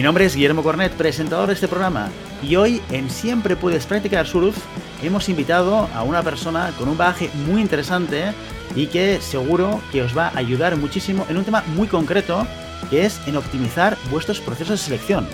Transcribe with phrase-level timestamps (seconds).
[0.00, 2.08] Mi nombre es Guillermo Cornet, presentador de este programa,
[2.42, 4.56] y hoy en Siempre Puedes Practicar Surf
[5.02, 8.32] hemos invitado a una persona con un bagaje muy interesante
[8.74, 12.46] y que seguro que os va a ayudar muchísimo en un tema muy concreto,
[12.88, 15.28] que es en optimizar vuestros procesos de selección.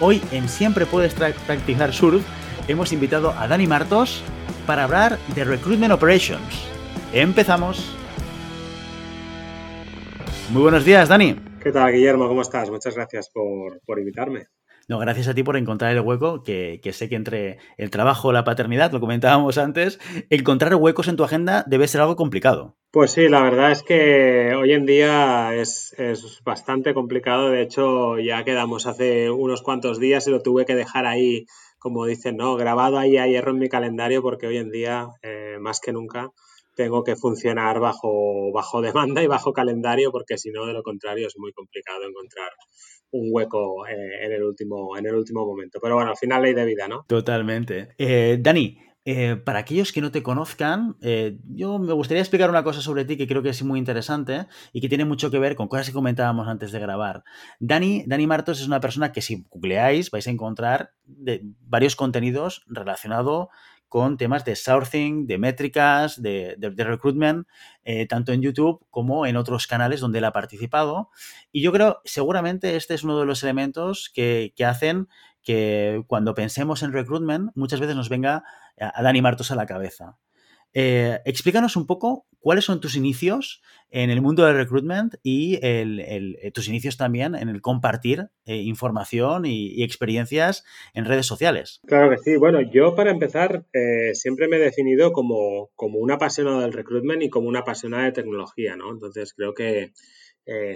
[0.00, 2.24] Hoy en Siempre Puedes Practicar Surf
[2.66, 4.24] hemos invitado a Dani Martos
[4.66, 6.64] para hablar de Recruitment Operations.
[7.12, 7.94] Empezamos.
[10.50, 11.49] Muy buenos días, Dani.
[11.62, 12.26] ¿Qué tal, Guillermo?
[12.26, 12.70] ¿Cómo estás?
[12.70, 14.46] Muchas gracias por, invitarme.
[14.88, 18.44] No, gracias a ti por encontrar el hueco, que, sé que entre el trabajo la
[18.44, 20.00] paternidad, lo comentábamos antes,
[20.30, 22.78] encontrar huecos en tu agenda debe ser algo complicado.
[22.90, 25.94] Pues sí, la verdad es que hoy en día es,
[26.46, 27.50] bastante complicado.
[27.50, 31.44] De hecho, ya quedamos hace unos cuantos días y lo tuve que dejar ahí,
[31.78, 32.56] como dicen, ¿no?
[32.56, 36.30] Grabado ahí a hierro en mi calendario porque hoy en día, eh, más que nunca,
[36.80, 41.26] tengo que funcionar bajo, bajo demanda y bajo calendario porque si no, de lo contrario,
[41.26, 42.48] es muy complicado encontrar
[43.10, 45.78] un hueco eh, en, el último, en el último momento.
[45.82, 47.04] Pero bueno, al final ley de vida, ¿no?
[47.06, 47.90] Totalmente.
[47.98, 50.96] Eh, Dani, eh, para aquellos que no te conozcan,
[51.54, 54.80] yo me gustaría explicar una cosa sobre ti que creo que es muy interesante y
[54.80, 57.24] que tiene mucho que ver con cosas que comentábamos antes de grabar.
[57.58, 63.48] Dani, Dani Martos es una persona que si googleáis vais a encontrar varios contenidos relacionados
[63.90, 67.48] con temas de sourcing, de métricas, de, recruitment,
[67.84, 71.10] eh, tanto en YouTube como en otros canales donde él ha participado.
[71.50, 75.08] Y yo creo, seguramente este es uno de los elementos que, hacen
[75.42, 78.44] que cuando pensemos en recruitment muchas veces nos venga
[78.78, 80.16] a Martos a la cabeza.
[80.72, 86.50] Eh, explícanos un poco cuáles son tus inicios en el mundo del recruitment y eh,
[86.54, 90.64] tus inicios también en el compartir eh, información y, experiencias
[90.94, 91.80] en redes sociales.
[91.86, 92.36] Claro que sí.
[92.36, 93.64] Bueno, yo para empezar
[94.14, 98.12] siempre me he definido como, como un apasionado del recruitment y como una apasionada de
[98.12, 98.90] tecnología, ¿no?
[98.90, 99.92] Entonces creo que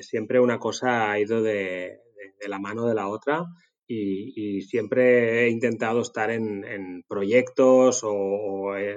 [0.03, 2.01] siempre una cosa ha ido de
[2.47, 3.47] la mano de la otra
[3.87, 8.97] y, siempre he intentado estar en, proyectos o, he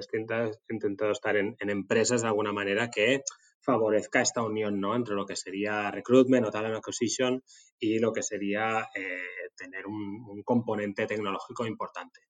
[0.69, 3.21] intentado, estar en, empresas de alguna manera que
[3.61, 4.95] favorezca esta unión ¿no?
[4.95, 7.43] entre lo que sería recruitment o talent acquisition
[7.77, 12.21] y lo que sería eh, tener un, componente tecnológico importante.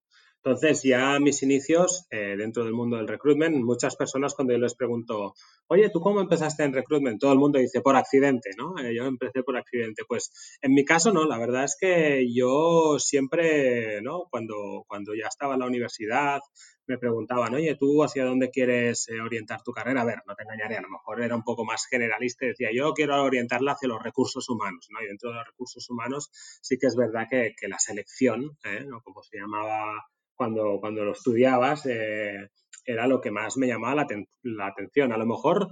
[0.47, 4.75] Entonces, ya mis inicios eh, dentro del mundo del recruitment, muchas personas cuando yo les
[4.75, 5.33] pregunto,
[5.67, 7.19] oye, ¿tú cómo empezaste en recruitment?
[7.19, 8.79] Todo el mundo dice por accidente, ¿no?
[8.79, 10.03] Eh, yo empecé por accidente.
[10.07, 14.29] Pues en mi caso no, la verdad es que yo siempre, ¿no?
[14.31, 16.39] Cuando, cuando ya estaba en la universidad,
[16.85, 20.03] me preguntaban, oye, ¿tú hacia dónde quieres eh, orientar tu carrera?
[20.03, 22.69] A ver, no te engañaré, a lo mejor era un poco más generalista y decía,
[22.73, 25.01] yo quiero orientarla hacia los recursos humanos, ¿no?
[25.03, 29.01] Y dentro de los recursos humanos sí que es verdad que, la selección, ¿no?
[29.01, 32.49] Como se llamaba cuando, cuando lo estudiabas, eh,
[32.85, 34.05] era lo que más me llamaba
[34.43, 35.11] la, atención.
[35.11, 35.67] A lo mejor,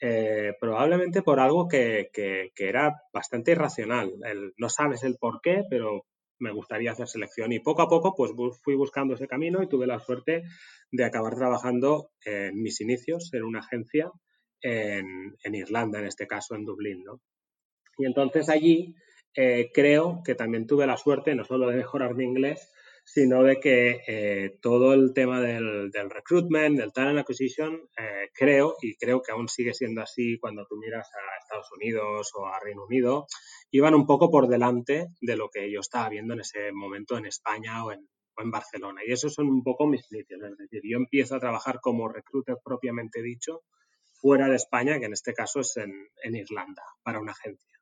[0.00, 2.10] eh, probablemente por algo que,
[2.56, 4.12] era bastante irracional.
[4.56, 6.02] no sabes el por qué, pero
[6.38, 7.52] me gustaría hacer selección.
[7.52, 8.32] Y poco a poco, pues
[8.62, 10.42] fui buscando ese camino y tuve la suerte
[10.90, 14.10] de acabar trabajando en mis inicios en una agencia
[14.62, 17.04] en, Irlanda, en este caso en Dublín,
[17.98, 18.94] Y entonces allí
[19.34, 22.72] eh, creo que también tuve la suerte no solo de mejorar mi inglés,
[23.06, 28.96] sino de que eh, todo el tema del, recruitment, del talent acquisition, eh, creo, y
[28.96, 32.84] creo que aún sigue siendo así cuando tú miras a Estados Unidos o a Reino
[32.84, 33.26] Unido,
[33.70, 37.26] iban un poco por delante de lo que yo estaba viendo en ese momento en
[37.26, 38.08] España o en,
[38.50, 39.00] Barcelona.
[39.06, 40.38] Y esos son un poco mis inicios.
[40.42, 43.62] Es decir, yo empiezo a trabajar como recruiter propiamente dicho
[44.12, 47.75] fuera de España, que en este caso es en Irlanda, para una agencia.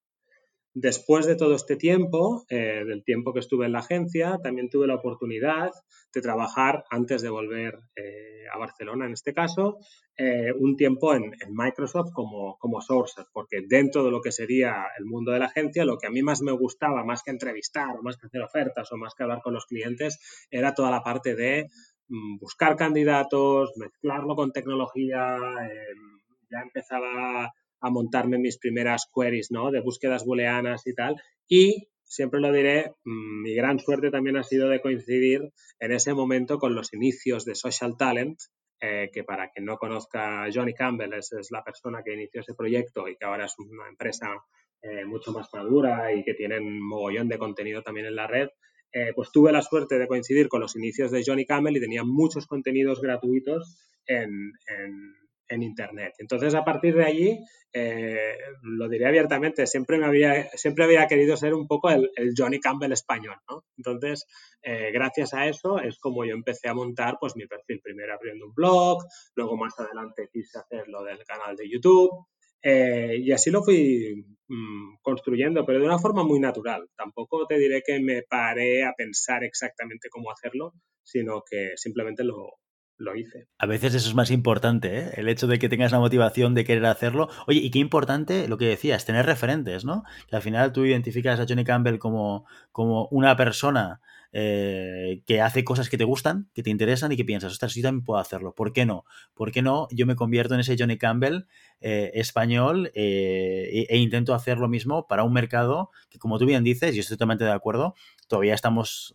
[0.77, 4.89] Después de todo este tiempo, eh, del tiempo que estuve en la agencia, también tuve
[4.89, 5.71] la oportunidad
[6.13, 9.79] de trabajar antes de volver eh, a Barcelona, en este caso,
[10.17, 15.05] eh, un tiempo en, Microsoft como, como sourcer, porque dentro de lo que sería el
[15.05, 18.03] mundo de la agencia, lo que a mí más me gustaba, más que entrevistar, o
[18.03, 20.19] más que hacer ofertas, o más que hablar con los clientes,
[20.51, 21.69] era toda la parte de
[22.09, 25.39] mm, buscar candidatos, mezclarlo con tecnología,
[26.51, 27.53] ya empezaba
[27.85, 29.71] a montarme mis primeras queries, ¿no?
[29.71, 31.17] De búsquedas booleanas y tal.
[31.47, 36.15] Y siempre lo diré, mm, mi gran suerte también ha sido de coincidir en ese
[36.15, 38.39] momento con los inicios de Social Talent,
[38.81, 43.07] eh, que para quien no conozca, Johnny Campbell es, la persona que inició ese proyecto
[43.07, 44.29] y que ahora es una empresa
[44.81, 48.49] eh, mucho más madura y que tienen mogollón de contenido también en la red.
[48.93, 52.05] Eh, pues tuve la suerte de coincidir con los inicios de Johnny Campbell y tenía
[52.05, 53.77] muchos contenidos gratuitos
[54.07, 54.53] en
[55.63, 56.15] Internet.
[56.19, 57.39] Entonces, a partir de allí,
[57.73, 62.61] eh, lo diré abiertamente, siempre, me había, siempre había querido ser un poco el, Johnny
[62.61, 63.65] Campbell español, ¿no?
[63.77, 64.27] Entonces,
[64.63, 68.47] eh, gracias a eso es como yo empecé a montar pues mi perfil, primero abriendo
[68.47, 69.05] un blog,
[69.35, 72.27] luego más adelante quise hacer lo del canal de YouTube,
[72.67, 76.89] eh, y así lo fui mm, construyendo, pero de una forma muy natural.
[76.97, 80.73] Tampoco te diré que me paré a pensar exactamente cómo hacerlo,
[81.03, 82.55] sino que simplemente lo,
[82.97, 83.49] lo hice.
[83.59, 85.11] A veces eso es más importante, ¿eh?
[85.17, 87.29] el hecho de que tengas la motivación de querer hacerlo.
[87.47, 90.05] Oye, y qué importante lo que decías, tener referentes, ¿no?
[90.29, 94.01] Que al final tú identificas a Johnny Campbell como, como una persona
[94.37, 97.83] eh, que hace cosas que te gustan, que te interesan y que piensas, ostras, yo
[97.83, 98.53] también puedo hacerlo.
[98.53, 99.05] ¿Por qué no?
[99.33, 99.87] ¿Por qué no?
[99.93, 101.47] Yo me convierto en ese Johnny Campbell
[101.81, 106.65] eh, español e, e, intento hacer lo mismo para un mercado que, como tú bien
[106.65, 107.95] dices, y estoy totalmente de acuerdo,
[108.27, 109.15] todavía estamos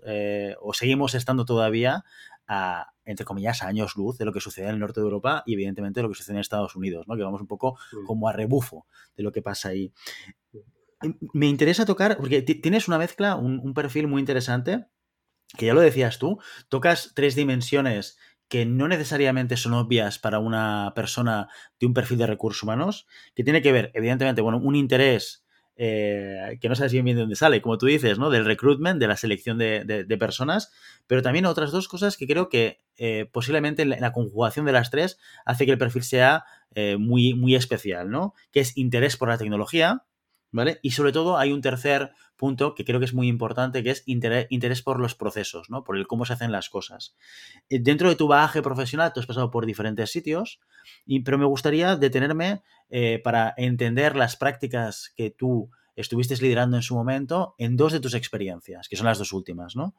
[0.61, 2.05] o seguimos estando todavía
[2.49, 5.43] a, entre comillas, a años luz de lo que sucede en el norte de Europa
[5.45, 7.15] y evidentemente de lo que sucede en Estados Unidos, ¿no?
[7.15, 9.93] Que vamos un poco como a rebufo de lo que pasa ahí.
[11.31, 14.87] Me interesa tocar, porque tienes una mezcla, un, perfil muy interesante,
[15.57, 18.17] que ya lo decías tú, tocas tres dimensiones
[18.49, 21.49] que no necesariamente son obvias para una persona
[21.79, 23.05] de un perfil de recursos humanos,
[23.35, 25.45] que tiene que ver, evidentemente, bueno, un interés
[25.81, 28.29] eh, que no sabes bien, bien de dónde sale, como tú dices, ¿no?
[28.29, 30.73] Del recruitment, de la selección de, personas,
[31.07, 34.91] pero también otras dos cosas que creo que eh, posiblemente en la, conjugación de las
[34.91, 36.43] tres hace que el perfil sea
[36.75, 38.33] eh, muy, muy especial, ¿no?
[38.51, 40.03] Que es interés por la tecnología,
[40.51, 40.79] ¿vale?
[40.81, 44.03] Y sobre todo hay un tercer punto que creo que es muy importante, que es
[44.05, 45.83] interés, por los procesos, ¿no?
[45.83, 47.15] Por el cómo se hacen las cosas.
[47.69, 50.59] Dentro de tu bagaje profesional, tú has pasado por diferentes sitios,
[51.05, 56.83] y, pero me gustaría detenerme eh, para entender las prácticas que tú estuviste liderando en
[56.83, 59.95] su momento en dos de tus experiencias, que son las dos últimas, ¿no?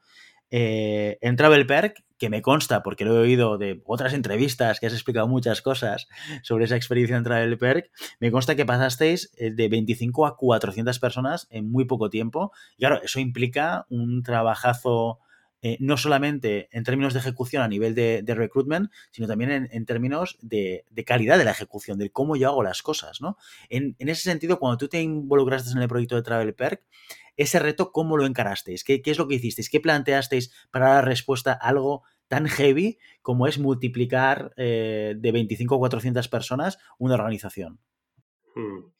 [0.51, 4.85] Eh, en Travel Perk, que me consta, porque lo he oído de otras entrevistas que
[4.85, 6.07] has explicado muchas cosas
[6.43, 7.89] sobre esa experiencia en Travel Perk,
[8.19, 12.51] me consta que pasasteis eh, de 25 a 400 personas en muy poco tiempo.
[12.77, 15.19] Y claro, eso implica un trabajazo
[15.63, 20.39] eh, no solamente en términos de ejecución a nivel de, recruitment, sino también en, términos
[20.41, 23.37] de, calidad de la ejecución, de cómo yo hago las cosas, ¿no?
[23.69, 26.81] En, ese sentido, cuando tú te involucraste en el proyecto de Travel Perk,
[27.41, 28.83] ese reto, ¿cómo lo encarasteis?
[28.83, 29.69] ¿Qué, es lo que hicisteis?
[29.69, 35.75] ¿Qué planteasteis para dar respuesta a algo tan heavy como es multiplicar eh, de 25
[35.75, 37.79] a 400 personas una organización?
[38.55, 38.91] Hmm.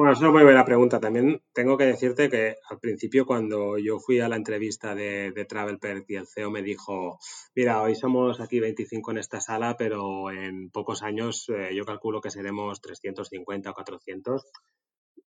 [0.00, 0.98] Bueno, es una muy buena pregunta.
[0.98, 6.04] También tengo que decirte que al principio cuando yo fui a la entrevista de, de
[6.08, 7.18] y el CEO me dijo,
[7.54, 12.22] mira, hoy somos aquí 25 en esta sala, pero en pocos años eh, yo calculo
[12.22, 14.46] que seremos 350 o 400.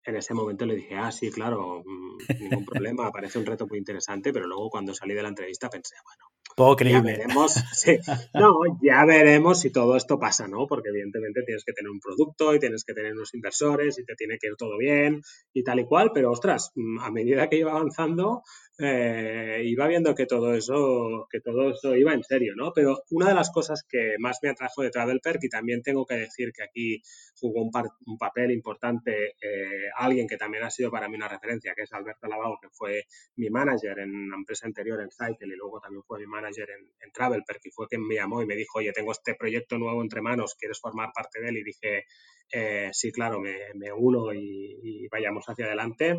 [0.06, 3.78] En ese momento le dije, ah, sí, claro, mm, ningún problema, parece un reto muy
[3.78, 7.12] interesante, pero luego cuando salí de la entrevista pensé, bueno, poco creíble.
[7.12, 7.56] Ya veremos,
[8.34, 10.68] No, ya veremos si todo esto pasa, ¿no?
[10.68, 14.16] Porque evidentemente tienes que tener un producto y tienes que tener unos inversores y te
[14.16, 15.22] tiene que ir todo bien
[15.54, 18.44] y tal y cual, pero ostras, mm, a medida que iba avanzando,
[18.80, 22.72] eh, iba viendo que todo eso, que todo eso iba en serio, ¿no?
[22.74, 26.06] Pero una de las cosas que más me atrajo de Travel Perk, y también tengo
[26.06, 27.02] que decir que aquí
[27.40, 27.72] jugó un,
[28.08, 31.94] un papel importante eh, alguien que también ha sido para mí una referencia, que es
[31.94, 33.04] Alberto Lavao, que fue
[33.36, 36.92] mi manager en una empresa anterior en Cycle y luego también fue mi manager en,
[37.00, 39.78] en Travel Perk, y fue quien me llamó y me dijo, oye, tengo este proyecto
[39.78, 41.58] nuevo entre manos, ¿quieres formar parte de él?
[41.58, 42.06] Y dije,
[42.52, 46.18] eh, sí, claro, me, me uno y, vayamos hacia adelante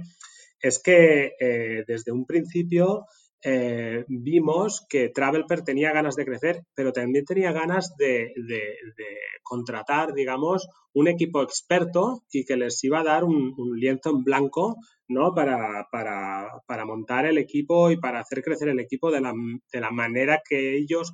[0.64, 3.04] es que eh, desde un principio
[3.42, 8.32] eh, vimos que Travelper tenía ganas de crecer, pero también tenía ganas de,
[9.42, 14.76] contratar, digamos, un equipo experto y que les iba a dar un, lienzo en blanco
[15.06, 15.34] ¿no?
[15.34, 19.34] Para, para, montar el equipo y para hacer crecer el equipo de la,
[19.70, 21.12] de la manera que ellos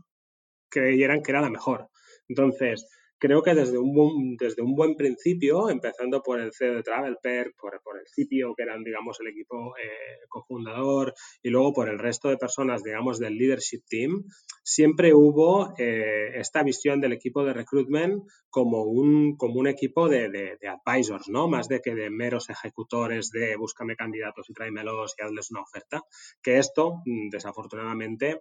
[0.68, 1.88] creyeran que era la mejor.
[2.28, 2.86] Entonces,
[3.20, 7.54] creo que desde un, buen, desde un buen principio, empezando por el CEO de TravelPerk,
[7.56, 12.30] por, el CPO, que eran, digamos, el equipo eh, cofundador, y luego por el resto
[12.30, 14.24] de personas, digamos, del leadership team,
[14.64, 20.30] siempre hubo eh, esta visión del equipo de recruitment como un, como un equipo de,
[20.30, 21.46] de, de, advisors, ¿no?
[21.46, 26.02] Más de que de meros ejecutores de búscame candidatos y tráemelos y hazles una oferta,
[26.42, 28.40] que esto, mm, desafortunadamente,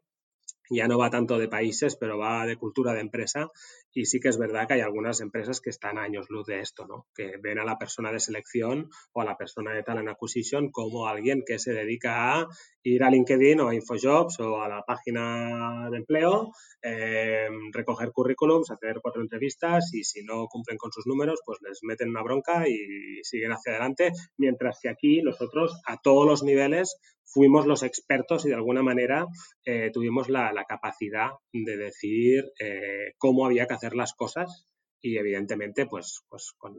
[0.69, 3.49] ya no va tanto de países, pero va de cultura de empresa.
[3.91, 6.59] Y sí que es verdad que hay algunas empresas que están a años luz de
[6.59, 7.07] esto, ¿no?
[7.15, 11.07] Que ven a la persona de selección o a la persona de talent acquisition como
[11.07, 12.47] alguien que se dedica a
[12.83, 18.71] ir a LinkedIn o a InfoJobs o a la página de empleo, em, recoger currículums,
[18.71, 22.67] hacer cuatro entrevistas y si no cumplen con sus números, pues les meten una bronca
[22.67, 24.11] y siguen hacia adelante.
[24.37, 26.97] Mientras que aquí nosotros a todos los niveles
[27.31, 29.27] fuimos los expertos y de alguna manera
[29.65, 34.67] eh, tuvimos la, capacidad de decir eh, cómo había que hacer las cosas
[35.01, 36.75] y evidentemente pues, pues con,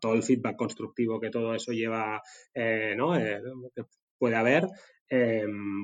[0.00, 2.20] todo el feedback constructivo que todo eso lleva,
[2.54, 3.12] eh, ¿no?
[3.14, 3.84] que
[4.18, 4.66] puede haber,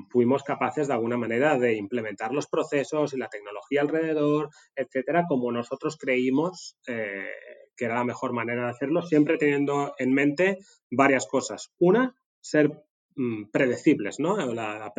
[0.09, 5.51] fuimos capaces de alguna manera de implementar los procesos y la tecnología alrededor, etcétera, como
[5.51, 10.57] nosotros creímos que era la mejor manera de hacerlo, siempre teniendo en mente
[10.89, 11.71] varias cosas.
[11.79, 12.83] Una, ser
[13.15, 14.37] Mm, predecibles, ¿no?
[14.53, 14.93] La,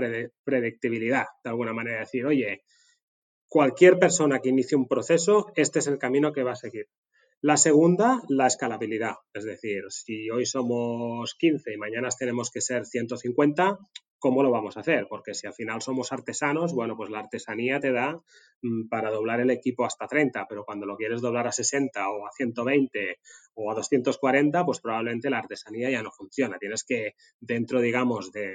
[0.44, 2.62] predictibilidad, de alguna manera, decir, oye,
[3.48, 6.88] cualquier persona que inicie un proceso, este es el camino que va a seguir.
[7.40, 12.84] La segunda, la escalabilidad, es decir, si hoy somos 15 y mañana tenemos que ser
[12.84, 13.78] 150,
[14.22, 15.08] ¿cómo lo vamos a hacer?
[15.08, 18.22] Porque si al final somos artesanos, bueno, pues la artesanía te da
[18.62, 22.26] mm, para doblar el equipo hasta 30, pero cuando lo quieres doblar a 60 o
[22.26, 23.18] a 120
[23.54, 26.56] o a 240, pues probablemente la artesanía ya no funciona.
[26.58, 28.54] Tienes que, dentro, digamos, de,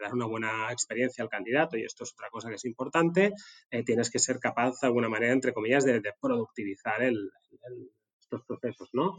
[0.00, 3.32] dar una buena experiencia al candidato, y esto es otra cosa que es importante,
[3.70, 9.14] eh, tienes que ser capaz, de alguna manera, entre comillas, de, productivizar estos procesos, ¿no?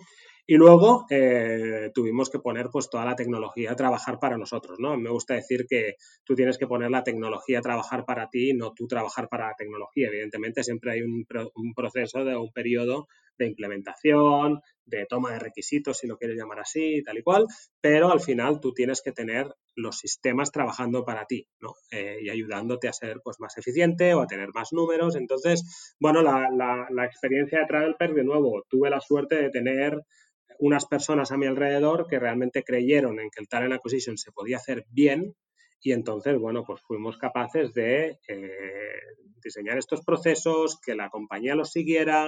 [0.47, 4.95] Y luego eh, tuvimos que poner pues toda la tecnología a trabajar para nosotros, ¿no?
[4.95, 8.71] Me gusta decir que tú tienes que poner la tecnología a trabajar para ti, no
[8.73, 10.07] tú trabajar para la tecnología.
[10.09, 11.25] Evidentemente siempre hay un,
[11.55, 16.59] un proceso de un periodo de implementación, de toma de requisitos, si lo quieres llamar
[16.59, 17.45] así, tal y cual,
[17.81, 21.73] pero al final tú tienes que tener los sistemas trabajando para ti, ¿no?
[21.91, 25.15] Eh, y ayudándote a ser pues, más eficiente o a tener más números.
[25.15, 29.99] Entonces, bueno, la, la, la experiencia de TravelPerk, de nuevo, tuve la suerte de tener
[30.59, 34.57] unas personas a mi alrededor que realmente creyeron en que el talent acquisition se podía
[34.57, 35.35] hacer bien
[35.81, 38.99] y entonces, bueno, pues fuimos capaces de eh,
[39.43, 42.27] diseñar estos procesos, que la compañía los siguiera,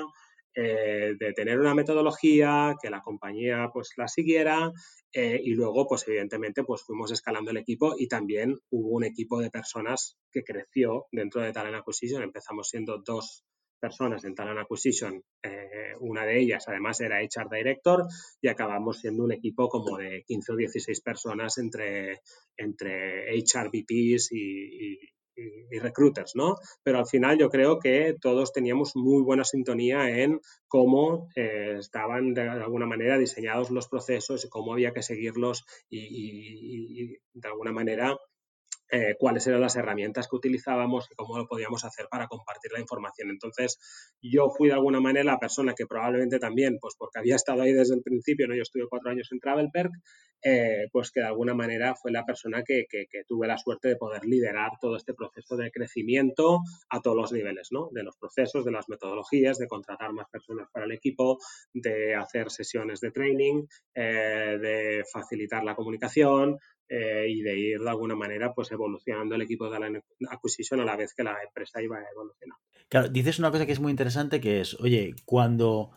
[0.53, 4.72] eh, de tener una metodología, que la compañía pues la siguiera
[5.12, 9.39] eh, y luego pues evidentemente pues fuimos escalando el equipo y también hubo un equipo
[9.39, 12.24] de personas que creció dentro de Talent Acquisition.
[12.24, 13.43] Empezamos siendo dos
[13.79, 18.05] personas en Talent Acquisition, eh, una de ellas además era HR Director
[18.41, 22.22] y acabamos siendo un equipo como de 15 o 16 personas entre,
[22.57, 25.00] entre HR VPs y,
[25.79, 26.55] recruiters, ¿no?
[26.81, 32.34] Pero al final yo creo que todos teníamos muy buena sintonía en cómo eh, estaban
[32.34, 38.17] de alguna manera diseñados los procesos y cómo había que seguirlos y de alguna manera
[38.91, 42.79] eh, cuáles eran las herramientas que utilizábamos y cómo lo podíamos hacer para compartir la
[42.79, 43.29] información.
[43.29, 43.77] Entonces,
[44.22, 47.74] yo fui de alguna manera la persona que probablemente también, pues porque había estado ahí
[47.74, 48.56] desde el principio, ¿no?
[48.56, 49.91] yo estuve cuatro años en Travelperk,
[50.44, 53.96] eh, pues que de alguna manera fue la persona que, que, tuve la suerte de
[53.96, 57.89] poder liderar todo este proceso de crecimiento a todos los niveles, ¿no?
[57.91, 61.39] De los procesos, de las metodologías, de contratar más personas para el equipo,
[61.74, 63.65] de hacer sesiones de training,
[63.96, 69.41] eh, de facilitar la comunicación, eh, y de ir de alguna manera pues evolucionando el
[69.41, 72.62] equipo de la acquisition a la vez que la empresa iba evolucionando.
[72.89, 75.91] Claro, dices una cosa que es muy interesante que es, oye, cuando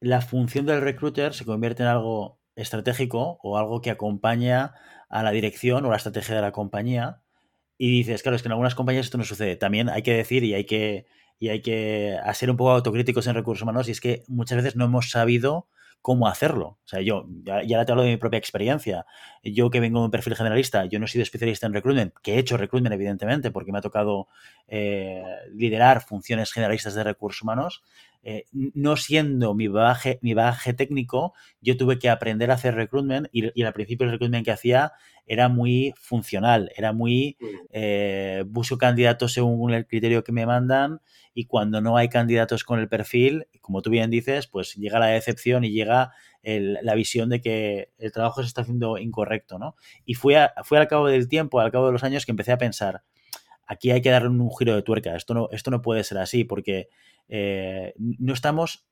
[0.00, 4.74] la función del recruiter se convierte en algo estratégico o algo que acompaña
[5.08, 7.22] a la dirección o la estrategia de la compañía
[7.78, 9.56] y dices, claro, es que en algunas compañías esto no sucede.
[9.56, 11.06] También hay que decir y hay que,
[11.38, 14.76] y hay que ser un poco autocríticos en recursos humanos y es que muchas veces
[14.76, 15.68] no hemos sabido
[16.02, 16.78] cómo hacerlo.
[16.84, 19.06] O sea, yo, ya, ya, te hablo de mi propia experiencia.
[19.42, 22.34] Yo que vengo de un perfil generalista, yo no he sido especialista en recruitment, que
[22.34, 24.26] he hecho recruitment, evidentemente, porque me ha tocado
[24.66, 25.22] eh,
[25.54, 27.82] liderar funciones generalistas de recursos humanos.
[28.24, 33.26] Eh, no siendo mi bagaje, mi bagaje técnico, yo tuve que aprender a hacer recruitment
[33.32, 34.92] y, y al principio el recruitment que hacía
[35.26, 37.36] era muy funcional, era muy
[37.70, 41.00] eh, busco candidatos según el criterio que me mandan
[41.34, 45.06] y cuando no hay candidatos con el perfil, como tú bien dices, pues llega la
[45.06, 46.12] decepción y llega
[46.44, 49.76] la visión de que el trabajo se está haciendo incorrecto, ¿no?
[50.04, 52.58] Y fue, fue al cabo del tiempo, al cabo de los años que empecé a
[52.58, 53.02] pensar,
[53.66, 56.44] aquí hay que darle un giro de tuerca, esto no, esto no puede ser así
[56.44, 56.88] porque
[57.28, 58.86] eh, no estamos,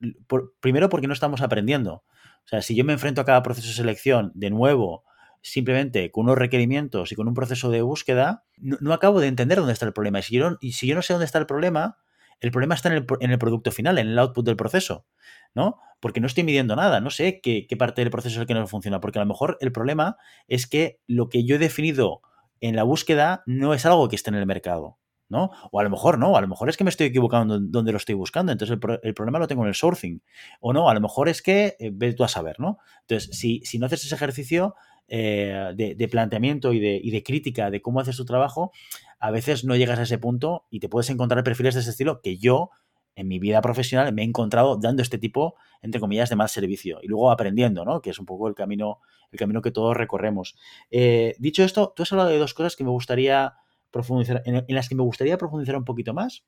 [0.61, 2.05] primero porque no estamos aprendiendo.
[2.45, 5.05] O sea, si yo me enfrento a cada proceso de selección de nuevo,
[5.43, 9.73] simplemente con unos requerimientos y con un proceso de búsqueda, no, acabo de entender dónde
[9.73, 10.21] está el problema.
[10.61, 11.99] Y si yo no sé dónde está el problema,
[12.41, 15.07] el problema está en el, en el, producto final, en el output del proceso,
[15.55, 15.79] ¿no?
[16.01, 18.55] Porque no estoy midiendo nada, no sé qué, qué, parte del proceso es el que
[18.55, 20.17] no funciona, porque a lo mejor el problema
[20.49, 22.23] es que lo que yo he definido
[22.61, 24.99] en la búsqueda no es algo que esté en el mercado,
[25.31, 25.51] ¿no?
[25.71, 27.97] O a lo mejor no, a lo mejor es que me estoy equivocando donde lo
[27.97, 30.23] estoy buscando, entonces el, problema lo tengo en el sourcing.
[30.61, 32.79] O no, a lo mejor es que eh, tú a saber, ¿no?
[33.03, 34.75] Entonces, si, si no haces ese ejercicio
[35.09, 38.73] eh, de, planteamiento y de, y de, crítica de cómo haces tu trabajo,
[39.19, 42.21] a veces no llegas a ese punto y te puedes encontrar perfiles de ese estilo
[42.21, 42.71] que yo
[43.15, 46.99] en mi vida profesional me he encontrado dando este tipo, entre comillas, de mal servicio
[47.03, 48.01] y luego aprendiendo, ¿no?
[48.01, 50.57] Que es un poco el camino, el camino que todos recorremos.
[50.91, 53.55] Eh, dicho esto, tú has hablado de dos cosas que me gustaría
[53.91, 56.45] profundizar, en, las que me gustaría profundizar un poquito más,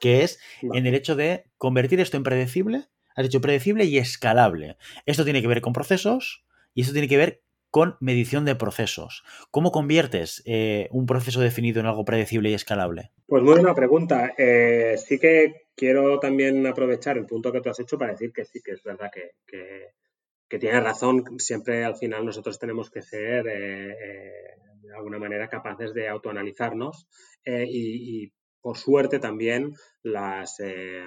[0.00, 2.86] que es en el hecho de convertir esto en predecible,
[3.16, 4.76] has dicho predecible y escalable.
[5.06, 9.24] Esto tiene que ver con procesos y esto tiene que ver con medición de procesos.
[9.50, 13.10] ¿Cómo conviertes eh, un proceso definido en algo predecible y escalable?
[13.26, 14.32] Pues muy buena pregunta.
[14.38, 18.44] Eh, sí que quiero también aprovechar el punto que tú has hecho para decir que
[18.44, 19.32] sí, que es verdad que,
[20.48, 21.38] que, tienes razón.
[21.38, 23.94] Siempre al final nosotros tenemos que ser eh,
[24.88, 27.06] de alguna manera capaces de autoanalizarnos
[27.44, 31.04] y, y, por suerte también las, de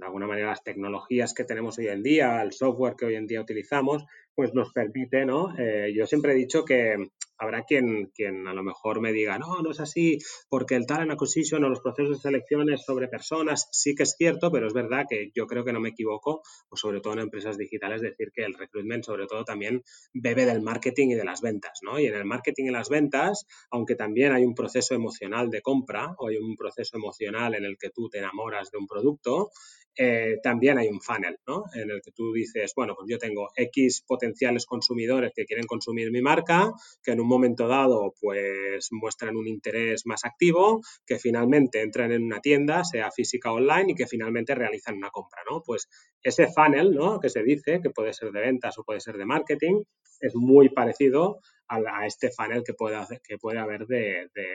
[0.00, 3.40] alguna manera, las tecnologías que tenemos hoy en día, el software que hoy en día
[3.40, 5.54] utilizamos, pues nos permite, ¿no?
[5.58, 7.10] Eh, yo siempre he dicho que
[7.42, 10.18] habrá quien, quien a lo mejor me diga, no, no es así,
[10.48, 14.14] porque el talent acquisition o los procesos de selección es sobre personas, sí que es
[14.16, 17.20] cierto, pero es verdad que yo creo que no me equivoco, o sobre todo en
[17.20, 19.82] empresas digitales, decir que el recruitment sobre todo también
[20.12, 21.98] bebe del marketing y de las ventas, ¿no?
[21.98, 26.14] Y en el marketing y las ventas, aunque también hay un proceso emocional de compra
[26.18, 29.50] o hay un proceso emocional en el que tú te enamoras de un producto,
[29.96, 31.64] eh, también hay un funnel, ¿no?
[31.74, 36.10] En el que tú dices, bueno, pues yo tengo X potenciales consumidores que quieren consumir
[36.10, 36.72] mi marca,
[37.02, 42.22] que en un momento dado, pues muestran un interés más activo, que finalmente entran en
[42.22, 45.62] una tienda, sea física o online, y que finalmente realizan una compra, ¿no?
[45.62, 45.88] Pues
[46.22, 47.20] ese funnel, ¿no?
[47.20, 49.82] Que se dice, que puede ser de ventas o puede ser de marketing,
[50.20, 54.46] es muy parecido a, este funnel que puede, que puede haber de de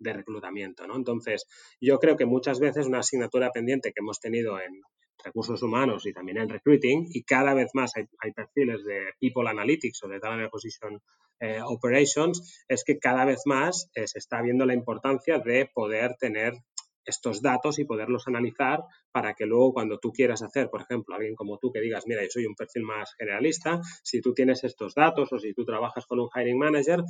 [0.00, 0.96] reclutamiento, ¿no?
[0.96, 1.46] Entonces,
[1.80, 4.82] yo creo que muchas veces una asignatura pendiente que hemos tenido en
[5.24, 10.04] recursos humanos y también en recruiting, y cada vez más hay, perfiles de People Analytics
[10.04, 11.00] o de Talent Acquisition
[11.40, 16.16] eh, Operations, es que cada vez más eh, se está viendo la importancia de poder
[16.18, 16.54] tener
[17.06, 21.36] estos datos y poderlos analizar para que luego cuando tú quieras hacer, por ejemplo, alguien
[21.36, 24.94] como tú que digas, mira, yo soy un perfil más generalista, si tú tienes estos
[24.94, 27.04] datos o si tú trabajas con un hiring manager,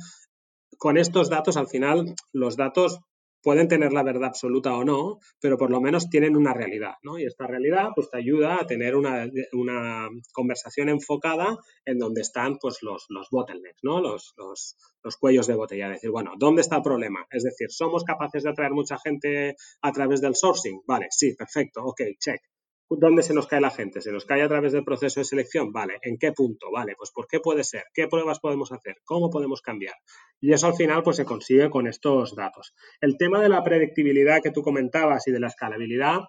[0.77, 2.99] con estos datos, al final, los datos
[3.41, 7.17] pueden tener la verdad absoluta o no, pero por lo menos tienen una realidad, ¿no?
[7.17, 12.79] Y esta realidad, pues te ayuda a tener una, conversación enfocada en donde están, pues,
[12.81, 14.01] los, los bottlenecks, ¿no?
[14.01, 15.89] Los, los, los cuellos de botella.
[15.89, 17.25] Decir, bueno, ¿dónde está el problema?
[17.31, 20.81] Es decir, ¿somos capaces de atraer mucha gente a través del sourcing?
[20.85, 22.41] Vale, sí, perfecto, ok, check.
[22.89, 23.99] ¿Dónde se nos cae la gente?
[24.01, 25.73] ¿Se nos cae a través del proceso de selección?
[25.73, 26.71] Vale, ¿en qué punto?
[26.71, 27.83] Vale, pues ¿por qué puede ser?
[27.93, 28.95] ¿Qué pruebas podemos hacer?
[29.03, 29.95] ¿Cómo podemos cambiar?
[30.39, 32.73] Y eso al final pues se consigue con estos datos.
[33.01, 36.21] El tema de la predictibilidad que tú comentabas y de la escalabilidad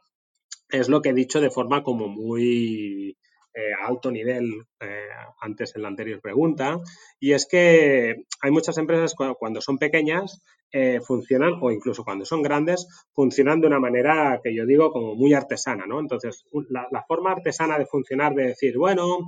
[0.71, 3.17] es lo que he dicho de forma como muy
[3.55, 5.09] eh, alto nivel eh,
[5.41, 6.79] antes en la anterior pregunta,
[7.19, 10.43] y es que hay muchas empresas cuando son pequeñas
[10.73, 15.15] eh, funcionan, o incluso cuando son grandes, funcionan de una manera que yo digo como
[15.15, 16.01] muy artesana, ¿no?
[16.01, 19.27] Entonces, la, la forma artesana de funcionar, de decir, bueno,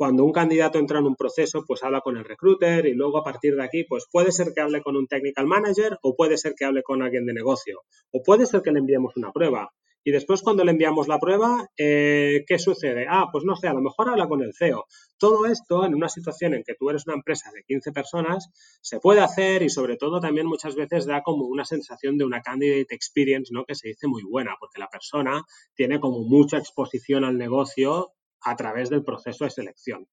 [0.00, 3.22] cuando un candidato entra en un proceso, pues habla con el recruiter y luego a
[3.22, 6.54] partir de aquí, pues puede ser que hable con un technical manager o puede ser
[6.54, 9.70] que hable con alguien de negocio o puede ser que le enviemos una prueba.
[10.02, 13.06] Y después cuando le enviamos la prueba, eh, ¿qué sucede?
[13.08, 14.86] Ah, pues no sé, a lo mejor habla con el CEO.
[15.18, 18.48] Todo esto en una situación en que tú eres una empresa de 15 personas,
[18.80, 22.40] se puede hacer y sobre todo también muchas veces da como una sensación de una
[22.40, 23.64] candidate experience, ¿no?
[23.64, 25.42] Que se dice muy buena, porque la persona
[25.74, 30.08] tiene como mucha exposición al negocio a través del proceso de selección.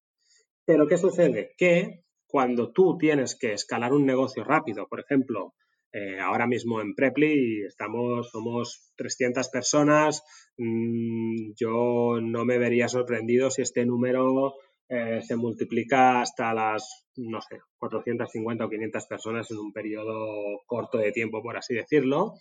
[0.65, 1.53] Pero ¿qué sucede?
[1.57, 5.53] Que cuando tú tienes que escalar un negocio rápido, por ejemplo,
[5.91, 10.23] eh, ahora mismo en Preply estamos, somos 300 personas.
[10.57, 14.55] Mm, yo no me vería sorprendido si este número
[14.89, 20.97] eh, se multiplica hasta las, no sé, 450 o 500 personas en un periodo corto
[20.97, 22.35] de tiempo, por así decirlo.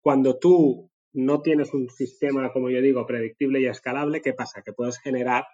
[0.00, 4.62] Cuando tú no tienes un sistema, como yo digo, predictible y escalable, ¿qué pasa?
[4.62, 5.44] Que puedes generar,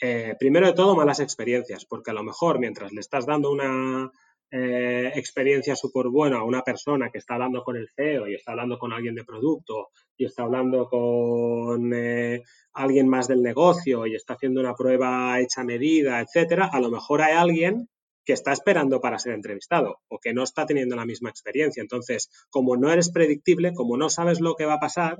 [0.00, 4.10] eh, primero de todo, malas experiencias, porque a lo mejor mientras le estás dando una,
[4.50, 8.78] eh, experiencia súper buena una persona que está hablando con el CEO y está hablando
[8.78, 14.34] con alguien de producto y está hablando con eh, alguien más del negocio y está
[14.34, 17.88] haciendo una prueba hecha a medida, etcétera, a lo mejor hay alguien
[18.24, 21.80] que está esperando para ser entrevistado o que no está teniendo la misma experiencia.
[21.80, 25.18] Entonces, como no eres predictible, como no sabes lo que va a pasar,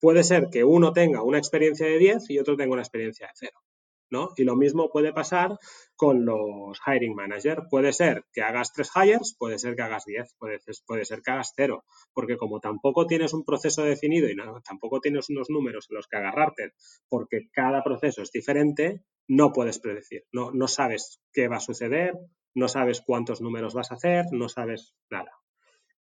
[0.00, 3.32] puede ser que uno tenga una experiencia de 10 y otro tenga una experiencia de
[3.34, 3.63] 0.
[4.14, 4.30] ¿No?
[4.36, 5.58] Y lo mismo puede pasar
[5.96, 7.64] con los hiring manager.
[7.68, 11.32] Puede ser que hagas tres hires, puede ser que hagas diez, puede, puede ser que
[11.32, 15.88] hagas cero, porque como tampoco tienes un proceso definido y no, tampoco tienes unos números
[15.90, 16.72] en los que agarrarte,
[17.08, 22.14] porque cada proceso es diferente, no puedes predecir, no, no sabes qué va a suceder,
[22.54, 25.32] no sabes cuántos números vas a hacer, no sabes nada.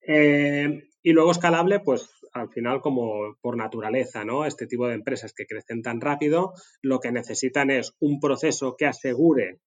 [0.01, 4.45] Eh, y luego escalable, pues al final como por naturaleza, ¿no?
[4.45, 8.85] Este tipo de empresas que crecen tan rápido, lo que necesitan es un proceso que
[8.85, 9.59] asegure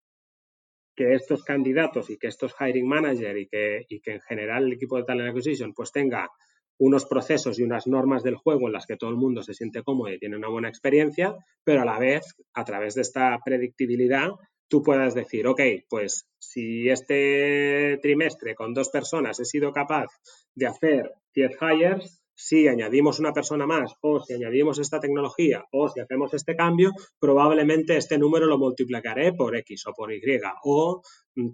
[0.96, 4.74] que estos candidatos y que estos hiring manager y que, y que en general el
[4.74, 6.30] equipo de talent acquisition pues tenga
[6.78, 9.82] unos procesos y unas normas del juego en las que todo el mundo se siente
[9.82, 14.30] cómodo y tiene una buena experiencia, pero a la vez, a través de esta predictibilidad,
[14.68, 20.08] tú puedas decir, ok, pues si este trimestre con dos personas he sido capaz
[20.54, 25.88] de hacer 10 hires, si añadimos una persona más o si añadimos esta tecnología o
[25.88, 30.20] si hacemos este cambio, probablemente este número lo multiplicaré por X o por Y
[30.64, 31.02] o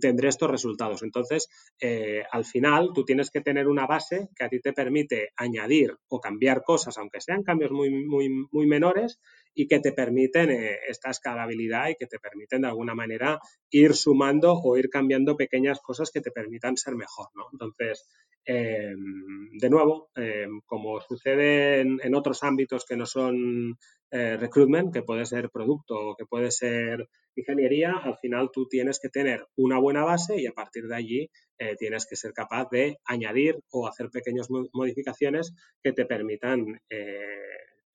[0.00, 1.02] tendré estos resultados.
[1.02, 1.48] Entonces,
[1.80, 5.96] eh, al final, tú tienes que tener una base que a ti te permite añadir
[6.08, 9.20] o cambiar cosas, aunque sean cambios muy, muy, muy menores,
[9.54, 13.38] y que te permiten eh, esta escalabilidad y que te permiten de alguna manera
[13.70, 17.28] ir sumando o ir cambiando pequeñas cosas que te permitan ser mejor.
[17.34, 17.46] ¿no?
[17.52, 18.06] Entonces,
[18.44, 23.76] em, de nuevo, em, como sucede en, otros ámbitos que no son
[24.12, 28.98] eh, recruitment, que puede ser producto o que puede ser ingeniería, al final tú tienes
[28.98, 32.68] que tener una buena base y a partir de allí eh, tienes que ser capaz
[32.70, 36.80] de añadir o hacer pequeñas modificaciones que te permitan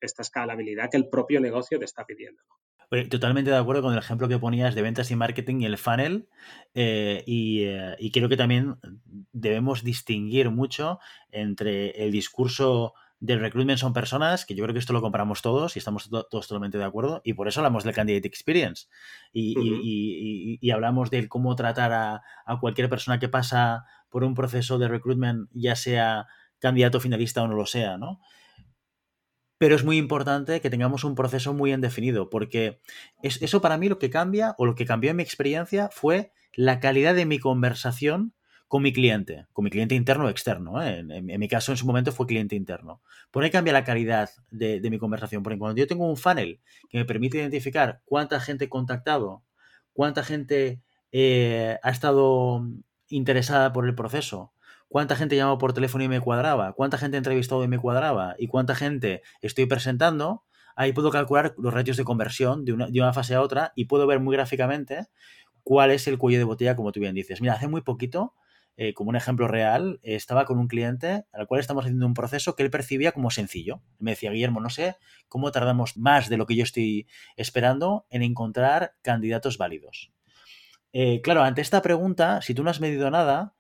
[0.02, 2.42] esta escalabilidad que el propio negocio te está pidiendo.
[3.10, 6.28] totalmente de acuerdo con el ejemplo que ponías de ventas y marketing y el funnel.
[6.74, 8.76] Eh, eh, y, creo que también
[9.32, 11.00] debemos distinguir mucho
[11.32, 15.76] entre el discurso del recruitment son personas, que yo creo que esto lo compramos todos
[15.76, 18.88] y estamos todos totalmente de acuerdo, y por eso hablamos del candidate experience
[19.32, 24.90] y, hablamos de cómo tratar a, a, cualquier persona que pasa por un proceso de
[24.90, 26.28] recruitment, ya sea
[26.60, 28.20] candidato finalista o no lo sea, ¿no?
[29.66, 32.80] Pero es muy importante que tengamos un proceso muy bien definido, porque
[33.24, 36.80] eso para mí lo que cambia o lo que cambió en mi experiencia fue la
[36.80, 38.36] calidad de mi conversación
[38.68, 40.84] con mi cliente, con mi cliente interno o externo.
[40.84, 41.00] ¿eh?
[41.00, 43.02] En, mi caso, en su momento fue cliente interno.
[43.32, 45.42] ¿Por qué cambia la calidad de, mi conversación?
[45.42, 49.42] Porque cuando yo tengo un funnel que me permite identificar cuánta gente he contactado,
[49.94, 50.80] cuánta gente
[51.12, 52.68] eh, ha estado
[53.08, 54.54] interesada por el proceso,
[54.96, 58.36] cuánta gente llamó por teléfono y me cuadraba, cuánta gente he entrevistado y me cuadraba
[58.40, 60.46] y cuánta gente estoy presentando,
[60.78, 64.22] ahí puedo calcular los ratios de conversión de una, fase a otra y puedo ver
[64.22, 65.08] muy gráficamente
[65.64, 67.42] cuál es el cuello de botella, como tú bien dices.
[67.42, 68.36] Mira, hace muy poquito,
[68.78, 72.56] eh, como un ejemplo real, estaba con un cliente al cual estamos haciendo un proceso
[72.56, 73.82] que él percibía como sencillo.
[74.00, 74.96] Me decía, Guillermo, no sé
[75.28, 77.06] cómo tardamos más de lo que yo estoy
[77.36, 80.14] esperando en encontrar candidatos válidos.
[80.94, 83.55] Eh, claro, ante esta pregunta, si tú no has medido nada,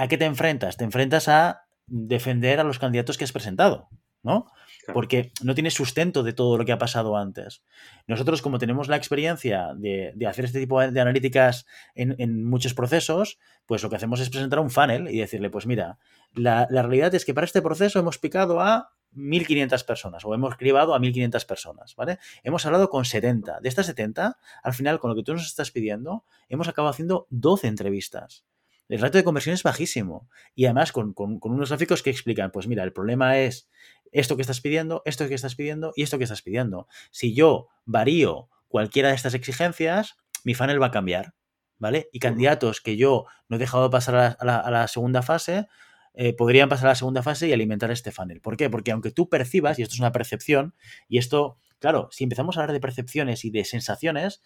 [0.00, 0.78] ¿a qué te enfrentas?
[0.78, 3.88] Te enfrentas a defender a los candidatos que has presentado,
[4.22, 4.46] ¿no?
[4.94, 7.62] Porque no tienes sustento de todo lo que ha pasado antes.
[8.06, 13.82] Nosotros, como tenemos la experiencia de, hacer este tipo de analíticas en, muchos procesos, pues
[13.82, 15.98] lo que hacemos es presentar un funnel y decirle, pues mira,
[16.32, 20.94] la, realidad es que para este proceso hemos picado a 1.500 personas o hemos cribado
[20.94, 22.18] a 1.500 personas, ¿vale?
[22.42, 23.60] Hemos hablado con 70.
[23.60, 27.26] De estas 70, al final, con lo que tú nos estás pidiendo, hemos acabado haciendo
[27.28, 28.44] 12 entrevistas
[28.90, 30.28] el ratio de conversión es bajísimo.
[30.54, 33.70] Y además con, unos gráficos que explican, pues mira, el problema es
[34.10, 36.88] esto que estás pidiendo, esto que estás pidiendo y esto que estás pidiendo.
[37.12, 41.34] Si yo varío cualquiera de estas exigencias, mi funnel va a cambiar.
[41.78, 42.10] ¿Vale?
[42.12, 45.66] Y candidatos que yo no he dejado pasar a la, segunda fase,
[46.12, 48.42] eh, podrían pasar a la segunda fase y alimentar este funnel.
[48.42, 48.68] ¿Por qué?
[48.68, 50.74] Porque aunque tú percibas, y esto es una percepción,
[51.08, 54.42] y esto, claro, si empezamos a hablar de percepciones y de sensaciones,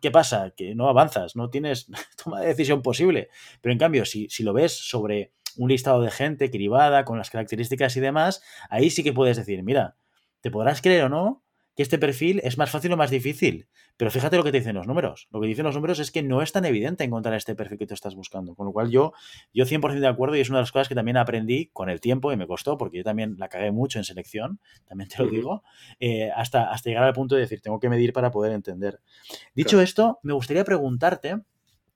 [0.00, 0.52] ¿qué pasa?
[0.56, 1.88] Que no avanzas, no tienes
[2.22, 3.28] toma de decisión posible.
[3.60, 7.30] Pero en cambio, si, si lo ves sobre un listado de gente cribada, con las
[7.30, 9.96] características y demás, ahí sí que puedes decir, mira,
[10.40, 11.42] te podrás creer o no,
[11.80, 13.66] que este perfil es más fácil o más difícil.
[13.96, 15.28] Pero fíjate lo que te dicen los números.
[15.30, 17.86] Lo que dicen los números es que no es tan evidente encontrar este perfil que
[17.86, 18.54] tú estás buscando.
[18.54, 19.14] Con lo cual yo,
[19.54, 22.02] yo 100% de acuerdo y es una de las cosas que también aprendí con el
[22.02, 25.30] tiempo y me costó, porque yo también la cagué mucho en selección, también te lo
[25.30, 25.62] digo,
[26.00, 29.00] eh, hasta, hasta llegar al punto de decir, tengo que medir para poder entender.
[29.54, 31.40] Dicho esto, me gustaría preguntarte...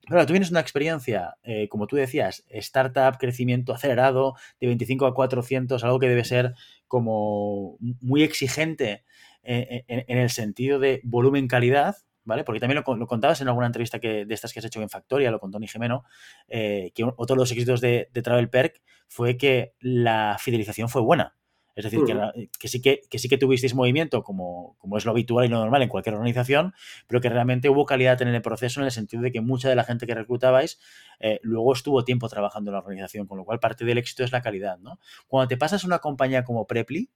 [0.09, 5.15] Ahora, tú tienes una experiencia, eh, como tú decías, startup, crecimiento acelerado, de 25 a
[5.15, 6.55] 400, algo que debe ser
[6.89, 9.05] como muy exigente
[9.45, 12.45] en, el sentido de volumen-calidad, ¿vale?
[12.45, 15.31] Porque también lo, contabas en alguna entrevista que, de estas que has hecho en Factoria,
[15.31, 16.05] lo contó Tony Jimeno,
[16.49, 21.37] eh, que otro de los éxitos de, Travel Perk fue que la fidelización fue buena.
[21.77, 25.49] Es decir, que, sí que, sí que tuvisteis movimiento, como, como es lo habitual y
[25.49, 26.73] lo normal en cualquier organización,
[27.09, 29.75] pero que realmente hubo calidad en el proceso en el sentido de que mucha de
[29.75, 30.79] la gente que reclutabais
[31.19, 34.31] eh, luego estuvo tiempo trabajando en la organización, con lo cual parte del éxito es
[34.31, 34.79] la calidad.
[34.79, 35.01] ¿no?
[35.27, 37.11] Cuando te pasas a una compañía como Preply,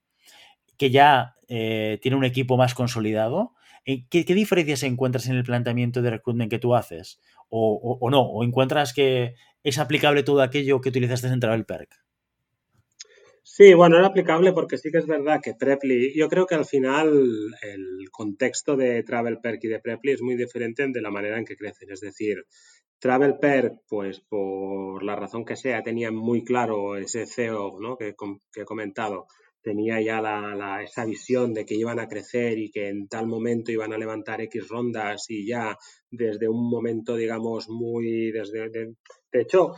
[0.79, 3.53] que ya eh, tiene un equipo más consolidado,
[3.85, 7.19] eh, ¿qué, diferencias encuentras en el planteamiento de recruitment que tú haces?
[7.49, 8.21] O, o, no?
[8.21, 11.89] ¿O encuentras que es aplicable todo aquello que utilizaste en Travel Perk?
[13.43, 16.65] Sí, bueno, era aplicable porque sí que es verdad que Preply, yo creo que al
[16.65, 17.09] final
[17.61, 21.45] el contexto de Travel Perk y de Preply es muy diferente de la manera en
[21.45, 21.91] que crecen.
[21.91, 22.45] Es decir,
[22.99, 27.97] Travel Perk, pues por la razón que sea, tenía muy claro ese CEO ¿no?
[27.97, 28.15] que,
[28.53, 29.27] que he comentado,
[29.61, 33.71] tenía ya la, esa visión de que iban a crecer y que en tal momento
[33.71, 35.77] iban a levantar X rondas y ya
[36.09, 38.31] desde un momento, digamos, muy...
[38.31, 38.95] Desde, de,
[39.31, 39.73] hecho,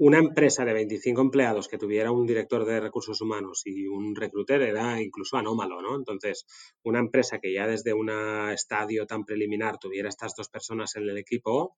[0.00, 4.62] una empresa de 25 empleados que tuviera un director de recursos humanos y un recruiter
[4.62, 5.94] era incluso anómalo, ¿no?
[5.94, 6.46] Entonces,
[6.82, 8.08] una empresa que ya desde un
[8.50, 11.76] estadio tan preliminar tuviera estas dos personas en el equipo,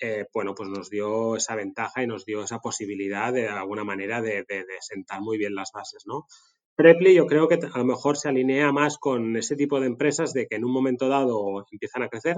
[0.00, 4.20] eh, bueno, pues nos dio esa ventaja y nos dio esa posibilidad de, alguna manera
[4.20, 4.44] de,
[4.80, 6.26] sentar muy bien las bases, ¿no?
[6.74, 10.32] Preply yo creo que a lo mejor se alinea más con ese tipo de empresas
[10.32, 12.36] de que en un momento dado empiezan a crecer,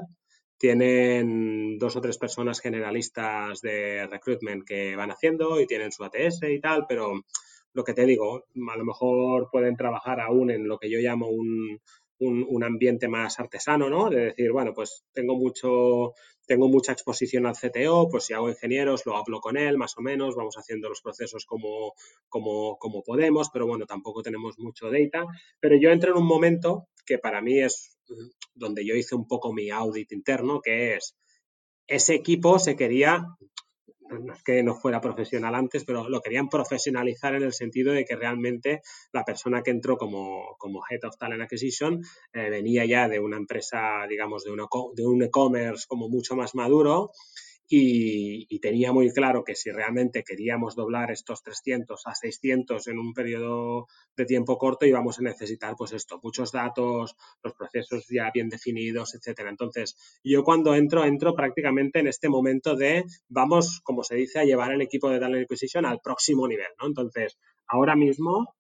[0.63, 6.45] tienen dos o tres personas generalistas de recruitment que van haciendo y tienen su ATS
[6.49, 7.25] y tal, pero
[7.73, 11.27] lo que te digo, a lo mejor pueden trabajar aún en lo que yo llamo
[11.27, 11.81] un,
[12.21, 14.09] un, ambiente más artesano, ¿no?
[14.09, 16.15] De decir, bueno, pues tengo mucho,
[16.47, 20.01] tengo mucha exposición al CTO, pues si hago ingenieros, lo hablo con él, más o
[20.01, 21.95] menos, vamos haciendo los procesos como,
[22.29, 25.25] como, como podemos, pero bueno, tampoco tenemos mucho data.
[25.59, 27.99] Pero yo entro en un momento que para mí es
[28.55, 31.17] donde yo hice un poco mi audit interno, que es
[31.87, 33.27] ese equipo se quería
[34.21, 38.05] no es que no fuera profesional antes, pero lo querían profesionalizar en el sentido de
[38.05, 43.09] que realmente la persona que entró como, como Head of Talent Acquisition eh, venía ya
[43.09, 47.11] de una empresa, digamos, de, de un e-commerce como mucho más maduro
[47.75, 53.15] y, tenía muy claro que si realmente queríamos doblar estos 300 a 600 en un
[53.15, 58.51] periodo de tiempo corto íbamos a necesitar pues esto, muchos datos, los procesos ya bien
[58.51, 59.49] definidos, etcétera.
[59.49, 64.45] Entonces, yo cuando entro, entro prácticamente en este momento de vamos, como se dice, a
[64.45, 66.87] llevar el equipo de Talent Acquisition al próximo nivel, ¿no?
[66.87, 68.55] Entonces, ahora mismo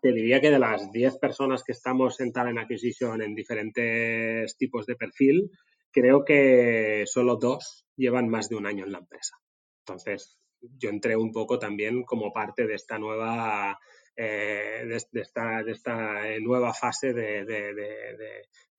[0.00, 4.86] te diría que de las 10 personas que estamos en Talent Acquisition en diferentes tipos
[4.86, 5.50] de perfil,
[5.92, 9.36] creo que solo dos llevan más de un año en la empresa.
[9.84, 13.78] Entonces, yo entré un poco también como parte de esta nueva,
[14.16, 17.44] eh, de, esta, de, esta, nueva fase de,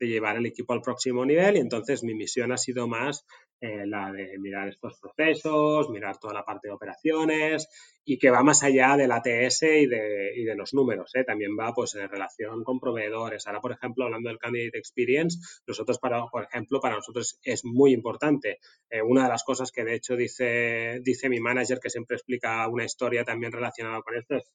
[0.02, 3.26] de, llevar el equipo al próximo nivel y entonces mi misión ha sido más
[3.62, 7.68] eh, la de mirar estos procesos, mirar toda la parte de operaciones
[8.04, 11.14] y que va más allá del ATS y de, y de los números.
[11.14, 11.24] ¿eh?
[11.24, 13.46] También va pues en relación con proveedores.
[13.46, 15.38] Ahora, por ejemplo, hablando del Candidate Experience,
[15.68, 18.60] nosotros, para, por ejemplo, para nosotros es muy importante.
[18.90, 22.68] Eh, una de las cosas que de hecho dice, dice mi manager, que siempre explica
[22.68, 24.52] una historia también relacionada con esto, es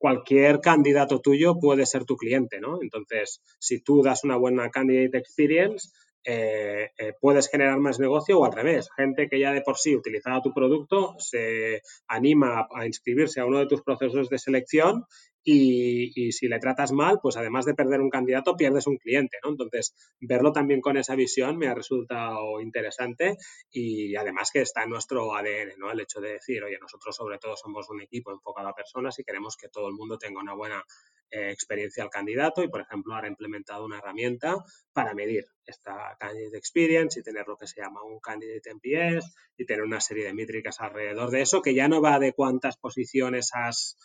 [0.00, 2.78] cualquier candidato tuyo puede ser tu cliente, ¿no?
[2.82, 5.90] Entonces, si tú das una buena candidate experience,
[6.24, 8.88] eh, eh, puedes generar más negocio o al revés.
[8.96, 13.58] Gente que ya de por sí utilizaba tu producto se anima a inscribirse a uno
[13.58, 15.04] de tus procesos de selección
[15.42, 19.50] y, si le tratas mal, pues además de perder un candidato, pierdes un cliente, ¿no?
[19.50, 23.36] Entonces, verlo también con esa visión me ha resultado interesante
[23.70, 25.90] y además que está en nuestro ADN, ¿no?
[25.90, 29.24] El hecho de decir, oye, nosotros sobre todo somos un equipo enfocado a personas y
[29.24, 30.84] queremos que todo el mundo tenga una buena
[31.30, 34.56] eh, experiencia al candidato y, por ejemplo, ahora implementado una herramienta
[34.92, 39.64] para medir esta candidate experience y tener lo que se llama un candidate NPS y
[39.64, 43.50] tener una serie de métricas alrededor de eso que ya no va de cuántas posiciones
[43.54, 43.96] has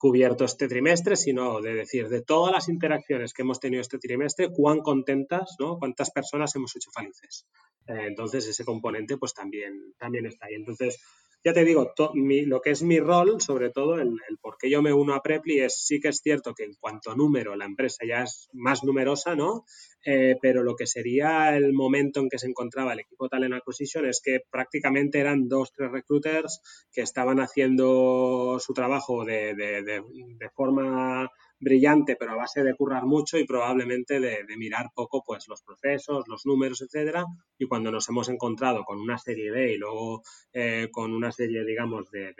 [0.00, 4.48] cubierto este trimestre, sino de decir de todas las interacciones que hemos tenido este trimestre,
[4.50, 5.78] cuán contentas, ¿no?
[5.78, 7.46] Cuántas personas hemos hecho felices.
[7.86, 10.54] Eh, entonces ese componente pues también, también está ahí.
[10.54, 10.98] Entonces,
[11.42, 14.92] ya te digo, lo que es mi rol, sobre todo el, por qué yo me
[14.92, 18.04] uno a Preply, es sí que es cierto que en cuanto a número la empresa
[18.06, 19.64] ya es más numerosa, ¿no?
[20.04, 24.06] Eh, pero lo que sería el momento en que se encontraba el equipo Talent Acquisition
[24.06, 26.60] es que prácticamente eran dos, tres recruiters
[26.92, 30.02] que estaban haciendo su trabajo de, de, de,
[30.38, 35.46] de forma brillante, pero a base de currar mucho y probablemente de, mirar poco pues
[35.48, 37.24] los procesos, los números, etcétera.
[37.58, 41.64] Y cuando nos hemos encontrado con una serie B y luego eh, con una serie,
[41.64, 42.34] digamos, de,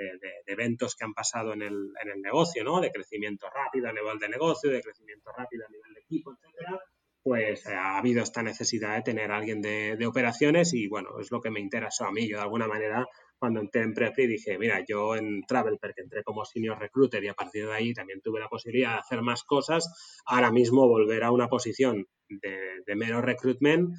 [0.46, 2.80] eventos que han pasado en el, negocio, ¿no?
[2.80, 6.80] De crecimiento rápido a nivel de negocio, de crecimiento rápido a nivel de equipo, etcétera,
[7.22, 11.40] pues eh, ha habido esta necesidad de tener alguien de, operaciones y bueno, es lo
[11.40, 12.28] que me interesó a mí.
[12.28, 13.06] Yo de alguna manera
[13.40, 17.29] cuando entré en Preply dije, mira, yo en Travel, porque entré como senior recruiter y
[17.29, 21.24] a partir de ahí también tuve la posibilidad de hacer más cosas, ahora mismo volver
[21.24, 23.96] a una posición de, mero recruitment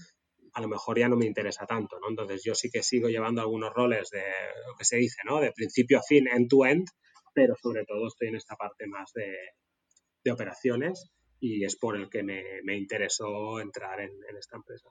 [0.53, 2.09] a lo mejor ya no me interesa tanto, ¿no?
[2.09, 4.21] Entonces yo sí que sigo llevando algunos roles de
[4.67, 5.39] lo que se dice, ¿no?
[5.39, 6.87] De principio a fin, end-to-end,
[7.33, 12.21] pero sobre todo estoy en esta parte más de, operaciones y es por el que
[12.21, 14.89] me, interesó entrar en, en esta empresa.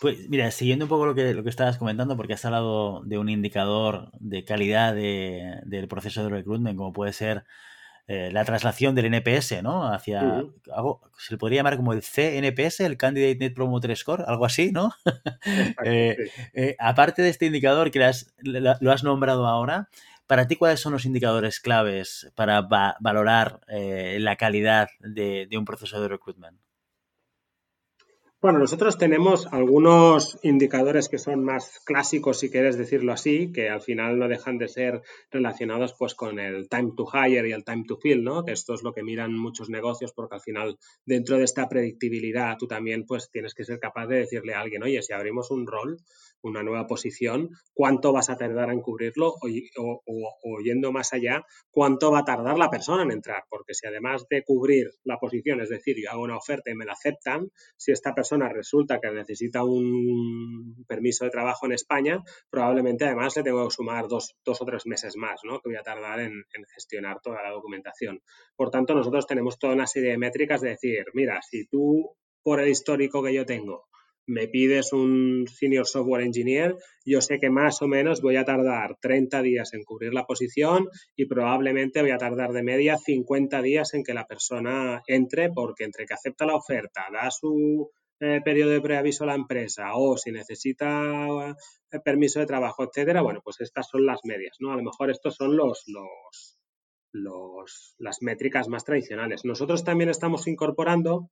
[0.00, 3.18] Pues mira, siguiendo un poco lo que, lo que estabas comentando, porque has hablado de
[3.18, 7.44] un indicador de calidad de, del proceso de recruitment, como puede ser
[8.10, 9.86] eh, la traslación del NPS, ¿no?
[9.86, 10.52] Hacia uh -huh.
[10.72, 14.72] algo, se le podría llamar como el CNPS, el Candidate Net Promoter Score, algo así,
[14.72, 14.94] ¿no?
[15.84, 16.16] eh,
[16.54, 19.90] eh, aparte de este indicador que has, lo has nombrado ahora,
[20.26, 25.64] para ti, ¿cuáles son los indicadores claves para va valorar la calidad de, de un
[25.66, 26.58] proceso de recruitment?
[28.40, 33.80] Bueno, nosotros tenemos algunos indicadores que son más clásicos, si quieres decirlo así, que al
[33.80, 37.82] final no dejan de ser relacionados pues con el time to hire y el time
[37.88, 38.44] to fill, ¿no?
[38.44, 42.56] Que esto es lo que miran muchos negocios porque al final dentro de esta predictibilidad
[42.56, 45.66] tú también pues tienes que ser capaz de decirle a alguien, oye, si abrimos un
[45.66, 45.98] rol,
[46.42, 49.34] una nueva posición, ¿cuánto vas a tardar en cubrirlo?
[49.76, 53.44] O, o, yendo más allá, ¿cuánto va a tardar la persona en entrar?
[53.48, 56.84] Porque si además de cubrir la posición, es decir, yo hago una oferta y me
[56.84, 63.04] la aceptan, si esta persona resulta que necesita un permiso de trabajo en España, probablemente
[63.04, 65.60] además le tengo que sumar dos, dos o tres meses más, ¿no?
[65.60, 68.20] que voy a tardar en, gestionar toda la documentación.
[68.56, 72.60] Por tanto, nosotros tenemos toda una serie de métricas de decir, mira, si tú, por
[72.60, 73.88] el histórico que yo tengo,
[74.28, 78.96] me pides un senior software engineer, yo sé que más o menos voy a tardar
[79.00, 80.86] 30 días en cubrir la posición
[81.16, 85.84] y probablemente voy a tardar de media 50 días en que la persona entre, porque
[85.84, 90.18] entre que acepta la oferta, da su eh, periodo de preaviso a la empresa o
[90.18, 91.54] si necesita
[91.90, 94.72] eh, permiso de trabajo, etcétera, bueno, pues estas son las medias, ¿no?
[94.72, 96.58] A lo mejor estos son los, los,
[97.12, 99.44] los, las métricas más tradicionales.
[99.44, 101.30] Nosotros también estamos incorporando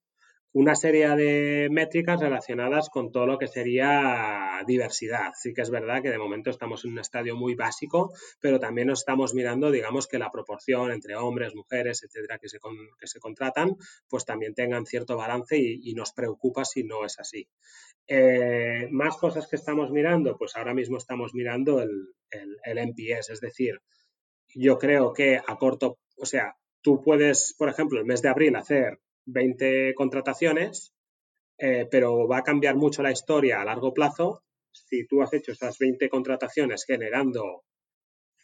[0.57, 5.33] una serie de métricas relacionadas con todo lo que sería diversidad.
[5.35, 8.88] Sí que es verdad que de momento estamos en un estadio muy básico, pero también
[8.88, 12.59] nos estamos mirando, digamos, que la proporción entre hombres, mujeres, etcétera, que se,
[12.99, 13.77] que se contratan,
[14.09, 17.47] pues también tengan cierto balance y, nos preocupa si no es así.
[18.07, 23.40] Eh, más cosas que estamos mirando, pues ahora mismo estamos mirando el, el, el es
[23.42, 23.83] decir,
[24.55, 28.57] yo creo que a corto, o sea, tú puedes, por ejemplo, el mes de abril
[28.57, 30.93] hacer 20 contrataciones,
[31.59, 34.43] eh, pero va a cambiar mucho la historia a largo plazo.
[34.73, 37.65] Si tú has hecho esas 20 contrataciones generando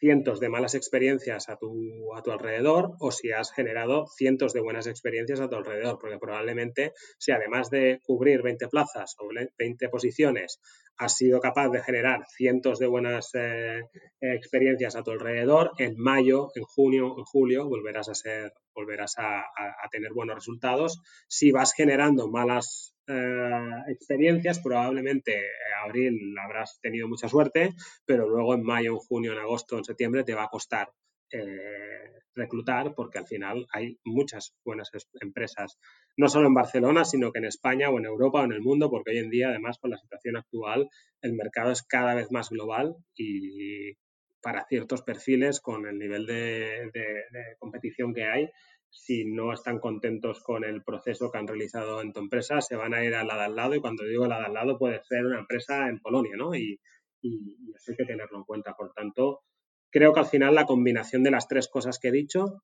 [0.02, 4.60] cientos de malas experiencias a tu, a tu alrededor o si has generado cientos de
[4.60, 9.88] buenas experiencias a tu alrededor, porque probablemente si además de cubrir 20 plazas o 20
[9.90, 10.60] posiciones
[10.96, 13.82] has sido capaz de generar cientos de buenas eh,
[14.20, 19.44] experiencias a tu alrededor, en mayo, en junio, en julio volverás a ser, volverás a,
[19.90, 21.00] tener buenos resultados.
[21.28, 27.74] Si vas generando malas eh, experiencias, probablemente en abril habrás tenido mucha suerte,
[28.06, 30.90] pero luego en mayo, en junio, en agosto, en septiembre te va a costar
[31.30, 35.78] eh, reclutar porque al final hay muchas buenas empresas,
[36.16, 38.90] no solo en Barcelona, sino que en España o en Europa o en el mundo,
[38.90, 40.88] porque hoy en día, además, con la situación actual,
[41.20, 43.92] el mercado es cada vez más global y
[44.42, 48.50] para ciertos perfiles, con el nivel de, de, de competición que hay,
[48.92, 52.92] si no están contentos con el proceso que han realizado en tu empresa, se van
[52.92, 55.02] a ir a la de al lado y cuando digo la de al lado puede
[55.02, 56.54] ser una empresa en Polonia, ¿no?
[56.54, 56.78] Y,
[57.22, 58.74] y, eso hay que tenerlo en cuenta.
[58.74, 59.44] Por tanto,
[59.90, 62.62] creo que al final la combinación de las tres cosas que he dicho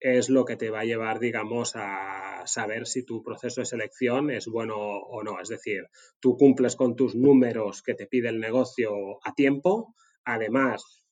[0.00, 4.30] es lo que te va a llevar, digamos, a saber si tu proceso de selección
[4.30, 5.40] es bueno o no.
[5.40, 5.86] Es decir,
[6.18, 11.07] tú cumples con tus números que te pide el negocio a tiempo, además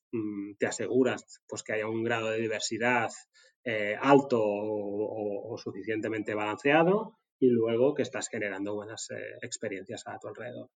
[0.59, 3.11] te aseguras pues, que haya un grado de diversidad
[3.69, 10.29] eh, alto o, suficientemente balanceado y luego que estás generando buenas eh, experiencias a tu
[10.29, 10.71] alrededor.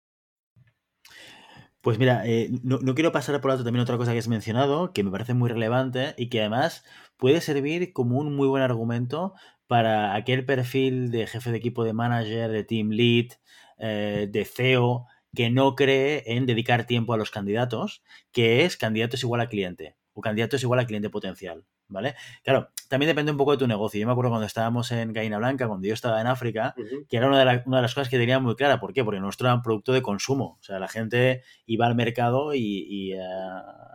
[1.82, 4.92] Pues mira, eh, no, no, quiero pasar por alto también otra cosa que has mencionado,
[4.92, 6.84] que me parece muy relevante y que además
[7.16, 9.34] puede servir como un muy buen argumento
[9.68, 13.28] para aquel perfil de jefe de equipo de manager, de team lead,
[13.78, 19.22] de CEO, que no cree en dedicar tiempo a los candidatos, que es candidato es
[19.22, 21.64] igual a cliente o candidato es igual a cliente potencial.
[21.90, 22.14] ¿vale?
[22.42, 24.00] Claro, también depende un poco de tu negocio.
[24.00, 27.06] Yo me acuerdo cuando estábamos en Gaina Blanca, cuando yo estaba en África, uh -huh.
[27.08, 28.80] que era una de, la, una de, las cosas que tenía muy clara.
[28.80, 29.04] ¿Por qué?
[29.04, 30.56] Porque nuestro era un producto de consumo.
[30.60, 33.20] O sea, la gente iba al mercado y, y, uh,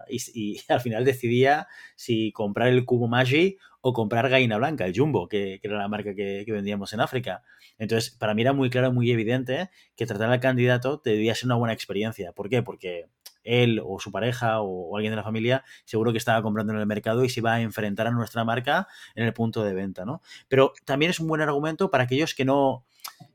[0.10, 3.58] y, y al final decidía si comprar el cubo Magi
[3.88, 7.44] o comprar Gaina Blanca, el Jumbo, que, era la marca que, vendíamos en África.
[7.78, 11.56] Entonces, para mí era muy claro, muy evidente que tratar al candidato debía ser una
[11.56, 12.32] buena experiencia.
[12.32, 12.64] ¿Por qué?
[12.64, 13.10] Porque
[13.44, 16.88] él o su pareja o, alguien de la familia seguro que estaba comprando en el
[16.88, 20.24] mercado y se va a enfrentar a nuestra marca en el punto de venta, ¿no?
[20.48, 22.88] Pero también es un buen argumento para aquellos que no,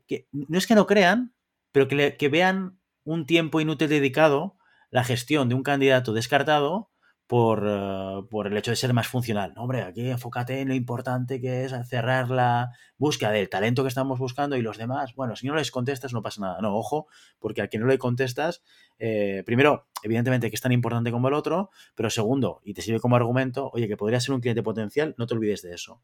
[0.05, 1.33] que no es que no crean,
[1.71, 4.57] pero que, que vean un tiempo inútil dedicado
[4.89, 6.90] la gestión de un candidato descartado
[7.31, 9.53] por, eh, por, el hecho de ser más funcional.
[9.55, 14.19] hombre, aquí enfócate en lo importante que es cerrar la búsqueda del talento que estamos
[14.19, 15.15] buscando y los demás.
[15.15, 16.59] Bueno, si no les contestas no pasa nada.
[16.59, 17.07] No, ojo,
[17.39, 18.63] porque a quien no le contestas,
[18.99, 22.99] eh, primero, evidentemente que es tan importante como el otro, pero segundo, y te sirve
[22.99, 26.01] como argumento, oye, que podría ser un cliente potencial, no te olvides de eso.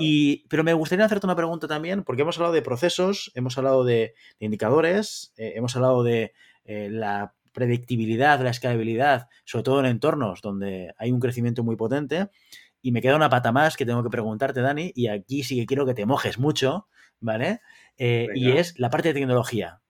[0.00, 3.84] Y, pero me gustaría hacerte una pregunta también, porque hemos hablado de procesos, hemos hablado
[3.84, 6.34] de, indicadores, eh, hemos hablado de
[6.66, 12.28] la predictibilidad, la escalabilidad, sobre todo en entornos donde hay un crecimiento muy potente.
[12.80, 15.66] Y me queda una pata más que tengo que preguntarte, Dani, y aquí sí que
[15.66, 16.86] quiero que te mojes mucho,
[17.18, 17.60] ¿vale?
[17.96, 19.80] Eh, y es la parte de tecnología.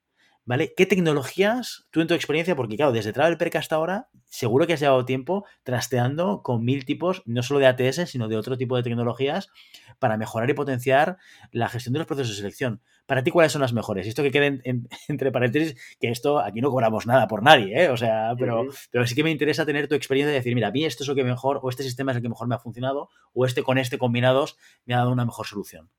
[0.49, 0.73] ¿Vale?
[0.75, 4.73] ¿Qué tecnologías, tú en tu experiencia, porque claro, desde Travel Perk hasta ahora, seguro que
[4.73, 8.75] has llevado tiempo trasteando con mil tipos, no solo de ATS, sino de otro tipo
[8.75, 9.51] de tecnologías
[9.99, 11.19] para mejorar y potenciar
[11.53, 12.81] la gestión de los procesos de selección.
[13.05, 14.07] Para ti, ¿cuáles son las mejores?
[14.07, 14.63] Y esto que quede
[15.09, 17.91] entre paréntesis, que esto aquí no cobramos nada por nadie, ¿eh?
[17.91, 20.73] O sea, pero, pero sí que me interesa tener tu experiencia de decir, mira, a
[20.73, 22.59] mí esto es lo que mejor, o este sistema es el que mejor me ha
[22.59, 25.91] funcionado, o este con este combinados me ha dado una mejor solución.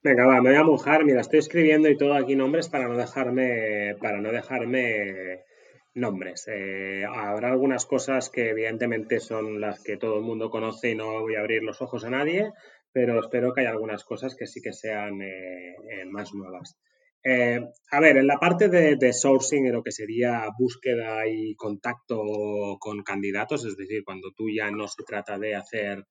[0.00, 1.04] Venga, va, me voy a mojar.
[1.04, 5.42] Mira, estoy escribiendo y todo aquí nombres para no dejarme, para no dejarme
[5.94, 6.46] nombres.
[6.46, 11.20] Eh, habrá algunas cosas que evidentemente son las que todo el mundo conoce y no
[11.22, 12.52] voy a abrir los ojos a nadie,
[12.92, 16.78] pero espero que haya algunas cosas que sí que sean eh, eh, más nuevas.
[17.90, 22.78] a ver, en la parte de, de, sourcing, en lo que sería búsqueda y contacto
[22.78, 26.04] con candidatos, es decir, cuando tú ya no se trata de hacer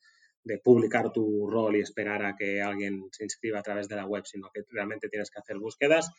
[0.47, 4.05] de publicar tu rol y esperar a que alguien se inscriba a través de la
[4.05, 6.11] web, sino que realmente tienes que hacer búsquedas.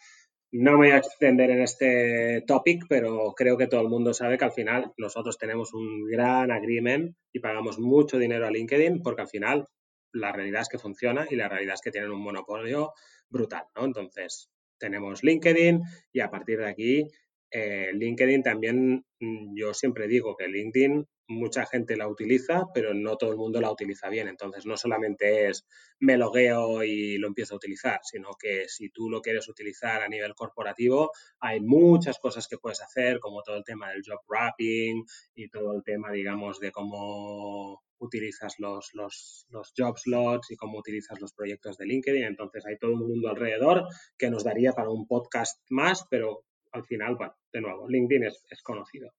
[0.53, 4.39] No me voy a extender en este topic, pero creo que todo el mundo sabe
[4.39, 9.22] que al final nosotros tenemos un gran agreement y pagamos mucho dinero a LinkedIn porque
[9.22, 9.66] al final
[10.12, 12.93] la realidad es que funciona y la realidad es que tienen un monopolio
[13.29, 13.85] brutal, ¿no?
[13.85, 14.49] Entonces,
[14.79, 17.09] tenemos LinkedIn y a partir de aquí,
[17.51, 23.16] eh, LinkedIn también, mm, yo siempre digo que LinkedIn mucha gente la utiliza, pero no
[23.16, 24.29] todo el mundo la utiliza bien.
[24.29, 25.66] Entonces, no solamente es
[26.01, 30.09] me logueo y lo empiezo a utilizar, sino que si tú lo quieres utilizar a
[30.09, 31.11] nivel corporativo,
[31.41, 35.05] hay muchas cosas que puedes hacer, como todo el tema del job wrapping
[35.35, 40.79] y todo el tema, digamos, de cómo utilizas los, los, los job slots y cómo
[40.79, 42.24] utilizas los proyectos de LinkedIn.
[42.24, 46.85] Entonces, hay todo un mundo alrededor que nos daría para un podcast más, pero al
[46.85, 49.12] final, bueno, de nuevo, LinkedIn es, es conocido.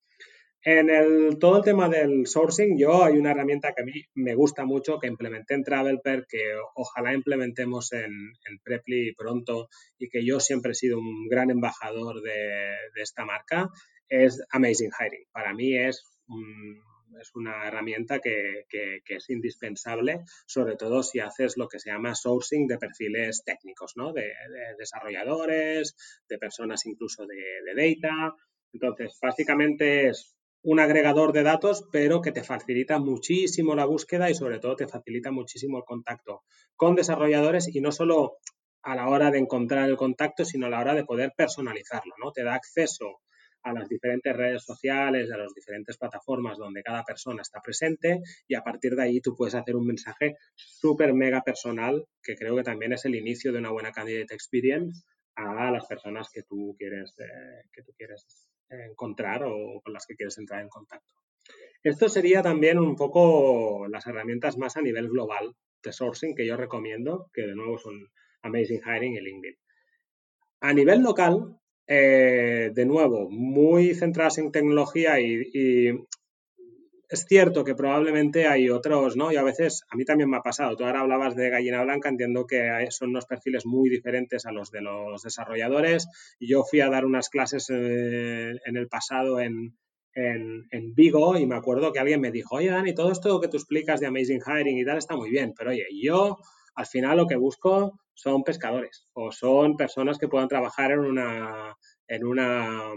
[0.62, 4.36] En el, todo el tema del sourcing, yo hay una herramienta que a mí me
[4.36, 8.12] gusta mucho, que implementé en TravelPer, que ojalá implementemos en,
[8.46, 13.70] en Preply pronto y que yo siempre he sido un gran embajador de, esta marca,
[14.10, 15.28] es Amazing Hiring.
[15.32, 16.04] Para mí es,
[17.22, 18.66] es una herramienta que,
[19.08, 24.12] es indispensable, sobre todo si haces lo que se llama sourcing de perfiles técnicos, ¿no?
[24.12, 24.34] de,
[24.78, 25.96] desarrolladores,
[26.28, 28.36] de personas incluso de, de data.
[28.74, 34.36] Entonces, básicamente es un agregador de datos, pero que te facilita muchísimo la búsqueda y
[34.36, 36.44] sobre todo te facilita muchísimo el contacto
[36.76, 38.38] con desarrolladores y no solo
[38.82, 42.32] a la hora de encontrar el contacto, sino a la hora de poder personalizarlo, ¿no?
[42.32, 43.20] Te da acceso
[43.64, 48.56] a las diferentes redes sociales, a las diferentes plataformas donde cada persona está presente y
[48.56, 52.64] a partir de ahí tú puedes hacer un mensaje súper mega personal que creo que
[52.64, 55.04] también es el inicio de una buena candidate experience
[55.36, 60.16] a las personas que tú quieres, eh, que tú quieres encontrar o con las que
[60.16, 61.14] quieres entrar en contacto.
[61.84, 66.58] Esto sería también un poco las herramientas más a nivel global de sourcing que yo
[66.58, 68.10] recomiendo, que de nuevo son
[68.42, 69.58] Amazing Hiring y LinkedIn.
[70.62, 71.58] A nivel local,
[71.88, 75.90] eh, de nuevo, muy centradas en tecnología y,
[77.10, 79.32] es cierto que probablemente hay otros, ¿no?
[79.32, 82.08] Y a veces, a mí también me ha pasado, tú ahora hablabas de gallina blanca,
[82.08, 86.08] entiendo que son unos perfiles muy diferentes a los de los desarrolladores.
[86.40, 89.76] Yo fui a dar unas clases eh, en el pasado en,
[90.14, 93.58] en, Vigo y me acuerdo que alguien me dijo, oye Dani, todo esto que tú
[93.58, 96.38] explicas de Amazing Hiring y tal está muy bien, pero oye, yo
[96.76, 101.76] al final lo que busco son pescadores o son personas que puedan trabajar en una,
[102.08, 102.92] en una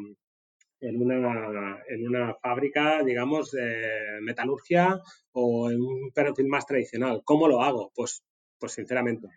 [0.83, 5.01] en una, en una fábrica, digamos, de metalurgia
[5.33, 7.23] o en un perfil más tradicional.
[7.25, 7.93] ¿Cómo lo hago?
[7.95, 8.25] Pues,
[8.59, 9.29] pues sinceramente,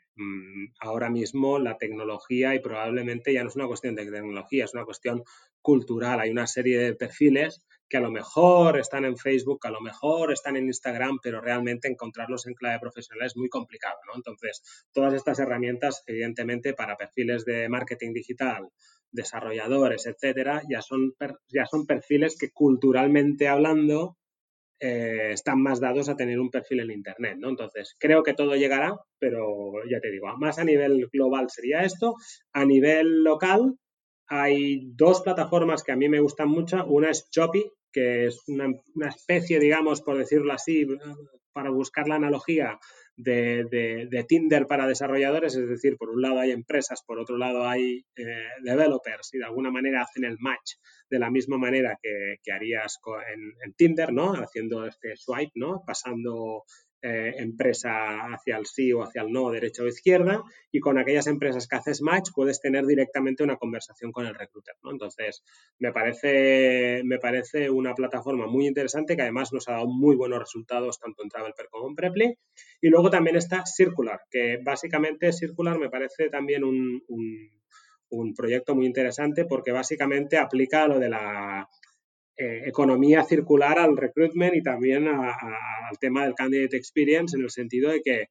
[0.80, 4.86] ahora mismo la tecnología y probablemente ya no es una cuestión de tecnología, es una
[4.86, 5.24] cuestión
[5.62, 6.20] cultural.
[6.20, 10.32] Hay una serie de perfiles que a lo mejor están en Facebook, a lo mejor
[10.32, 14.14] están en Instagram, pero realmente encontrarlos en clave profesional es muy complicado, ¿no?
[14.16, 14.62] Entonces,
[14.92, 18.70] todas estas herramientas, evidentemente, para perfiles de marketing digital,
[19.12, 21.14] desarrolladores, etcétera, ya son,
[21.48, 24.18] ya son perfiles que culturalmente hablando
[24.80, 27.50] eh, están más dados a tener un perfil en Internet, ¿no?
[27.50, 32.16] Entonces, creo que todo llegará, pero ya te digo, más a nivel global sería esto.
[32.54, 33.78] A nivel local,
[34.28, 36.86] hay dos plataformas que a mí me gustan mucho.
[36.86, 38.74] Una es Choppy, que es una,
[39.08, 40.86] especie, digamos, por decirlo así,
[41.54, 42.78] para buscar la analogía
[43.18, 48.06] de, Tinder para desarrolladores, es decir, por un lado hay empresas, por otro lado hay
[48.16, 50.74] eh, developers y de alguna manera hacen el match
[51.10, 53.00] de la misma manera que, harías
[53.34, 54.34] en, en, Tinder, ¿no?
[54.34, 55.84] Haciendo este swipe, ¿no?
[55.86, 56.64] Pasando
[57.08, 60.42] eh, empresa hacia el sí o hacia el no, derecha o izquierda,
[60.72, 64.74] y con aquellas empresas que haces match puedes tener directamente una conversación con el recruiter.
[64.82, 64.92] ¿no?
[64.92, 65.44] Entonces,
[65.78, 70.40] me parece, me parece una plataforma muy interesante que además nos ha dado muy buenos
[70.40, 72.38] resultados tanto en Travelper como en Preply.
[72.82, 77.04] Y luego también está Circular, que básicamente Circular me parece también un,
[78.10, 81.70] un proyecto muy interesante porque básicamente aplica lo de la
[82.38, 87.92] eh, economía circular al recruitment y también al tema del candidate experience en el sentido
[87.92, 88.26] de que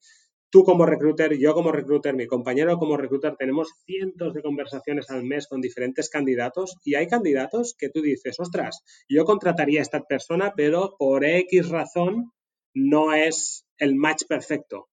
[0.55, 5.25] tú como recruiter, yo como recruiter, mi compañero como recruiter, tenemos cientos de conversaciones al
[5.25, 10.03] mes con diferentes candidatos y hay candidatos que tú dices, ostras, yo contrataría a esta
[10.03, 12.31] persona, pero por X razón
[12.73, 14.89] no es el match perfecto.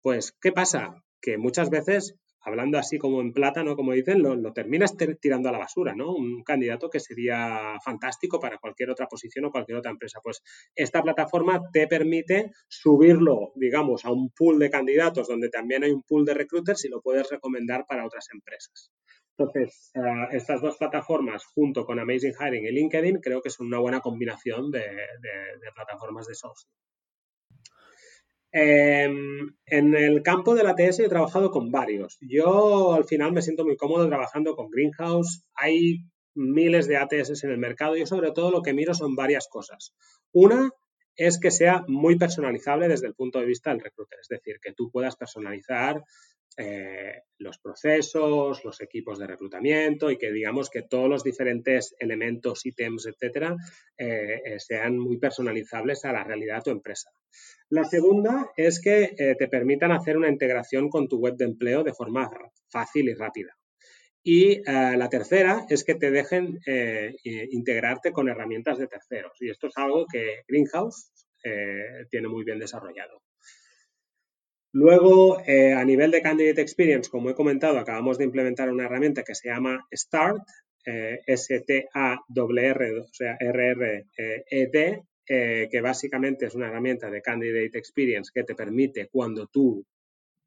[0.00, 1.02] Pues, ¿qué pasa?
[1.20, 3.76] Que muchas veces hablando así como en plata, ¿no?
[3.76, 6.14] Como dicen, lo, terminas tirando a la basura, ¿no?
[6.14, 10.20] Un candidato que sería fantástico para cualquier otra posición o cualquier otra empresa.
[10.22, 10.42] Pues
[10.74, 16.02] esta plataforma te permite subirlo, digamos, a un pool de candidatos donde también hay un
[16.02, 18.90] pool de recruiters y lo puedes recomendar para otras empresas.
[19.36, 20.00] Entonces, eh,
[20.32, 24.70] estas dos plataformas, junto con Amazing Hiring y LinkedIn, creo que son una buena combinación
[24.70, 26.70] de, de plataformas de sourcing.
[28.52, 32.18] Em, en el campo de la he trabajado con varios.
[32.20, 35.44] Yo al final me siento muy cómodo trabajando con Greenhouse.
[35.54, 37.96] Hay miles de ATS en el mercado.
[37.96, 39.94] y sobre todo lo que miro son varias cosas.
[40.32, 40.70] Una
[41.16, 44.72] es que sea muy personalizable desde el punto de vista del recruiter, es decir, que
[44.72, 46.02] tú puedas personalizar
[46.62, 52.66] eh, los procesos, los equipos de reclutamiento y que digamos que todos los diferentes elementos,
[52.66, 53.56] ítems, etcétera,
[53.96, 57.10] eh, eh, sean muy personalizables a la realidad de tu empresa.
[57.70, 61.94] La segunda es que te permitan hacer una integración con tu web de empleo de
[61.94, 62.28] forma
[62.68, 63.56] fácil y rápida.
[64.22, 66.58] Y la tercera es que te dejen
[67.24, 69.40] integrarte con herramientas de terceros.
[69.40, 71.12] Y esto es algo que Greenhouse
[72.10, 73.22] tiene muy bien desarrollado.
[74.72, 79.34] Luego, a nivel de Candidate Experience, como he comentado, acabamos de implementar una herramienta que
[79.34, 80.42] se llama START,
[81.26, 85.02] S-T-A-R-R, o sea, R-R-E-T,
[85.32, 89.86] eh, que básicamente es una herramienta de Candidate Experience que te permite cuando tú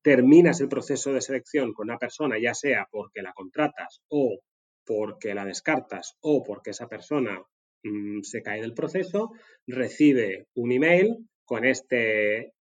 [0.01, 4.41] terminas el proceso de selección con una persona, ya sea porque la contratas o
[4.85, 7.41] porque la descartas o porque esa persona
[7.83, 9.31] mm, se cae del proceso,
[9.67, 12.51] recibe un email con este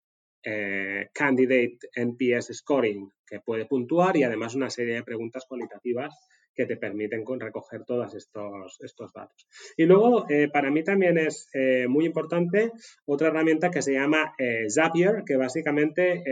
[0.43, 6.15] eh, Candidate NPS Scoring que puede puntuar y además una serie de preguntas cualitativas
[6.55, 9.47] que te permiten recoger todos estos, estos datos.
[9.77, 12.73] Y luego, eh, para mí también es eh, muy importante
[13.07, 16.23] otra herramienta que se llama eh, Zapier, que básicamente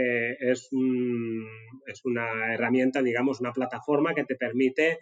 [0.40, 0.68] es,
[1.86, 4.98] es, una herramienta, digamos, una plataforma que te permite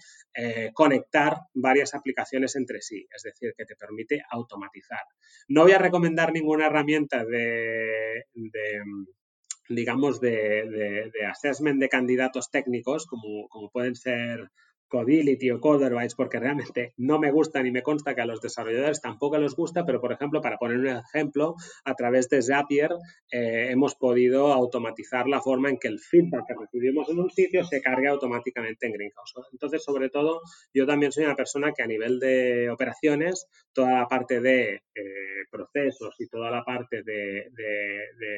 [0.73, 5.03] conectar varias aplicaciones entre sí, es decir, que te permite automatizar.
[5.49, 8.25] No voy a recomendar ninguna herramienta de,
[9.69, 14.51] digamos, de, de, assessment de candidatos técnicos, como, como pueden ser
[14.89, 19.01] Codility o Coderbytes porque realmente no me gusta ni me consta que a los desarrolladores
[19.01, 22.91] tampoco les gusta, pero por ejemplo, para poner un ejemplo, a través de Zapier
[23.31, 27.65] eh, hemos podido automatizar la forma en que el feedback que recibimos en un sitio
[27.65, 29.35] se cargue automáticamente en Greenhouse.
[29.53, 30.41] Entonces, sobre todo,
[30.73, 35.45] yo también soy una persona que a nivel de operaciones, toda la parte de eh,
[35.51, 37.51] procesos y toda la parte de,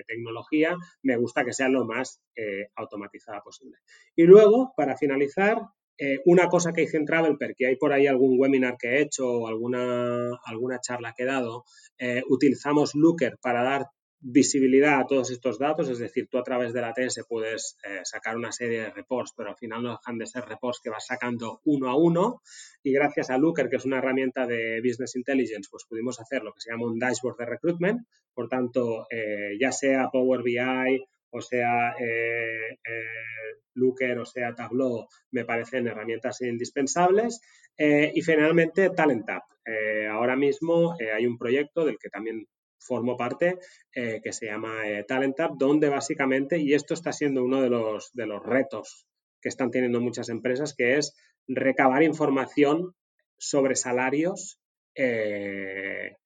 [0.07, 3.79] tecnología, me gusta que sea lo más eh, automatizada posible.
[4.17, 5.61] Y luego, para finalizar,
[6.03, 9.03] eh, una cosa que hice en Travelper, que hay por ahí algún webinar que he
[9.03, 11.65] hecho o alguna, alguna charla que he dado,
[11.99, 13.85] eh, utilizamos Looker para dar
[14.19, 18.01] visibilidad a todos estos datos, es decir, tú a través de la TS puedes eh,
[18.05, 21.05] sacar una serie de reports, pero al final no dejan de ser reports que vas
[21.05, 22.41] sacando uno a uno.
[22.83, 26.55] Y gracias a Looker, que es una herramienta de Business Intelligence, pues pudimos hacer lo
[26.55, 29.07] que se llama un dashboard de recruitment, por tanto,
[29.59, 36.41] ya sea Power BI o sea eh, eh, Looker o sea Tableau, me parecen herramientas
[36.43, 37.41] indispensables.
[37.79, 39.45] y finalmente TalentApp.
[40.11, 42.47] ahora mismo hay un proyecto del que también
[42.79, 43.59] formo parte
[43.95, 48.43] que se llama TalentApp, donde básicamente, y esto está siendo uno de los, de los
[48.45, 49.07] retos
[49.41, 51.15] que están teniendo muchas empresas, que es
[51.49, 52.95] recabar información
[53.39, 54.61] sobre salarios
[54.95, 56.17] eh,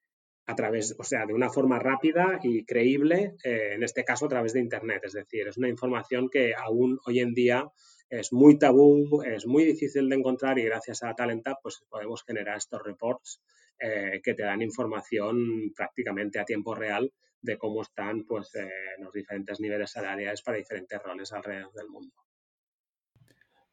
[0.46, 4.28] a través, o sea, de una forma rápida y creíble, eh, en este caso a
[4.28, 5.02] través de Internet.
[5.04, 7.66] Es decir, es una información que aún hoy en día
[8.10, 12.58] es muy tabú, es muy difícil de encontrar y gracias a Talentab pues podemos generar
[12.58, 13.40] estos reports
[13.78, 18.52] eh, que te dan información prácticamente a tiempo real de cómo están pues,
[19.00, 22.14] los diferentes niveles salariales para diferentes roles alrededor del mundo.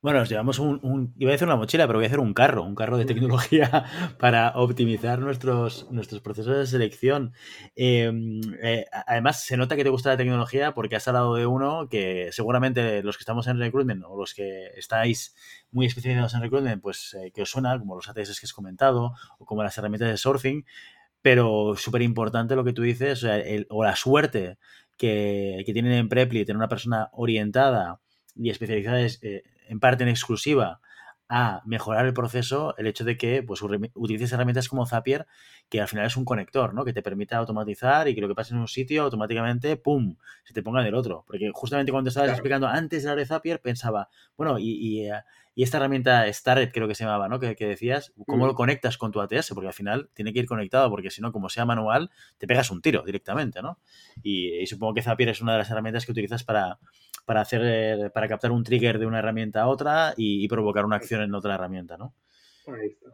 [0.02, 2.64] Bueno, nos llevamos un, iba a decir una mochila, pero voy a hacer un carro,
[2.64, 3.86] un carro de tecnología
[4.20, 7.34] para optimizar nuestros, nuestros procesos de selección.
[7.76, 11.88] Em, eh, además, se nota que te gusta la tecnología porque has hablado de uno
[11.88, 15.36] que seguramente los que estamos en recruitment o los que estáis
[15.70, 19.14] muy especializados en recruitment, pues eh, que os suena, como los ATS que has comentado
[19.38, 20.66] o como las herramientas de sourcing,
[21.22, 23.24] pero súper importante lo que tú dices,
[23.70, 24.58] o, la suerte
[24.98, 28.00] que, que, tienen en Preply, tener una persona orientada
[28.36, 30.82] y especializada eh, en parte en exclusiva
[31.30, 35.28] a mejorar el proceso el hecho de que pues, utilices herramientas como Zapier,
[35.70, 36.84] que al final es un conector, ¿no?
[36.84, 40.54] Que te permita automatizar y que lo que pase en un sitio automáticamente, ¡pum!, se
[40.54, 41.24] te ponga en el otro.
[41.26, 45.08] Porque justamente cuando estabas explicando antes de la de Zapier, pensaba, bueno, y,
[45.56, 47.40] eh, esta herramienta Starret creo que se llamaba, ¿no?
[47.40, 49.52] Que, decías, ¿cómo lo conectas con tu ATS?
[49.54, 52.72] Porque al final tiene que ir conectado, porque si no, como sea manual, te pegas
[52.72, 53.80] un tiro directamente, ¿no?
[54.24, 56.80] Y, supongo que Zapier es una de las herramientas que utilizas para,
[57.26, 61.22] para hacer, para captar un trigger de una herramienta a otra y, provocar una acción
[61.22, 62.14] en otra herramienta, ¿no?
[62.68, 63.10] Ahí está.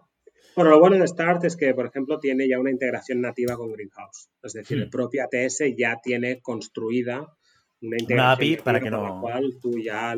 [0.56, 3.72] Bueno, lo bueno de Start es que, por ejemplo, tiene ya una integración nativa con
[3.72, 4.30] Greenhouse.
[4.42, 4.90] Es decir, el hmm.
[4.90, 7.37] propio ATS ya tiene construida
[7.82, 9.04] una integración API para que no.
[9.04, 10.16] la cual tú ya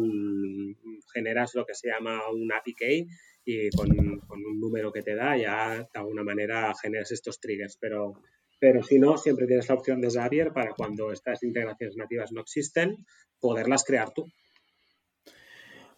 [1.13, 3.07] generas lo que se llama un API key
[3.45, 3.89] y con,
[4.19, 7.77] con, un número que te da ya de alguna manera generas estos triggers.
[7.79, 8.21] Pero
[8.59, 12.41] pero si no, siempre tienes la opción de Zapier para cuando estas integraciones nativas no
[12.41, 13.05] existen,
[13.39, 14.25] poderlas crear tú.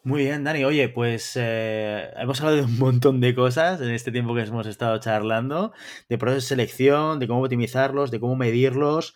[0.03, 0.63] Muy bien, Dani.
[0.63, 4.65] Oye, pues eh, hemos hablado de un montón de cosas en este tiempo que hemos
[4.67, 5.73] estado charlando,
[6.09, 9.15] de procesos de selección, de cómo optimizarlos, de cómo medirlos,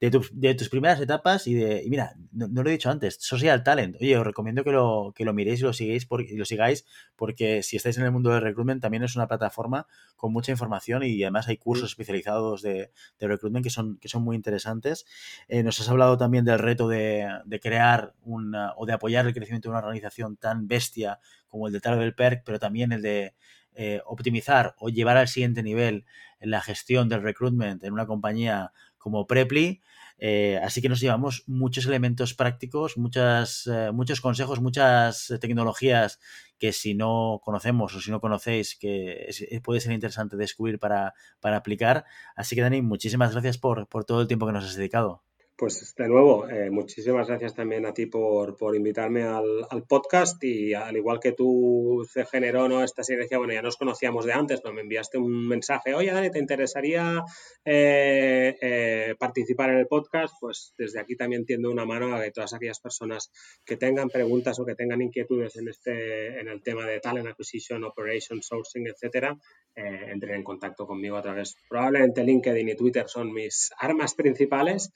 [0.00, 1.82] de, tus primeras etapas y de.
[1.82, 3.96] Y mira, no, lo he dicho antes, Social Talent.
[4.00, 6.86] Oye, os recomiendo que lo, que lo miréis y lo, sigáis porque, lo sigáis,
[7.16, 11.02] porque si estáis en el mundo del recruitment, también es una plataforma con mucha información
[11.02, 15.04] y además hay cursos especializados de, de recruitment que son, que son muy interesantes.
[15.48, 19.34] Eh, nos has hablado también del reto de, de crear una, o de apoyar el
[19.34, 21.18] crecimiento de una organización tan bestia
[21.48, 23.34] como el de Travel Perk, pero también el de
[23.80, 26.04] eh, optimizar o llevar al siguiente nivel
[26.40, 29.80] la gestión del recruitment en una compañía como Preply.
[30.20, 36.18] Eh, así que nos llevamos muchos elementos prácticos, muchas, eh, muchos consejos, muchas tecnologías
[36.58, 39.30] que si no conocemos o si no conocéis, que
[39.62, 42.04] puede ser interesante descubrir para, para, aplicar.
[42.34, 45.22] Así que Dani, muchísimas gracias por, por todo el tiempo que nos has dedicado.
[45.58, 50.40] Pues de nuevo, eh, muchísimas gracias también a ti por, por invitarme al, al, podcast
[50.44, 52.84] y al igual que tú se generó ¿no?
[52.84, 56.30] esta serie, bueno, ya nos conocíamos de antes, pero me enviaste un mensaje, oye Dani,
[56.30, 57.24] ¿te interesaría
[57.64, 60.32] eh, eh, participar en el podcast?
[60.40, 63.32] Pues desde aquí también tiendo una mano a que todas aquellas personas
[63.64, 67.82] que tengan preguntas o que tengan inquietudes en, este, en el tema de talent acquisition,
[67.82, 69.36] operation, sourcing, etcétera,
[69.74, 74.92] entren en contacto conmigo a través, probablemente LinkedIn y Twitter son mis armas principales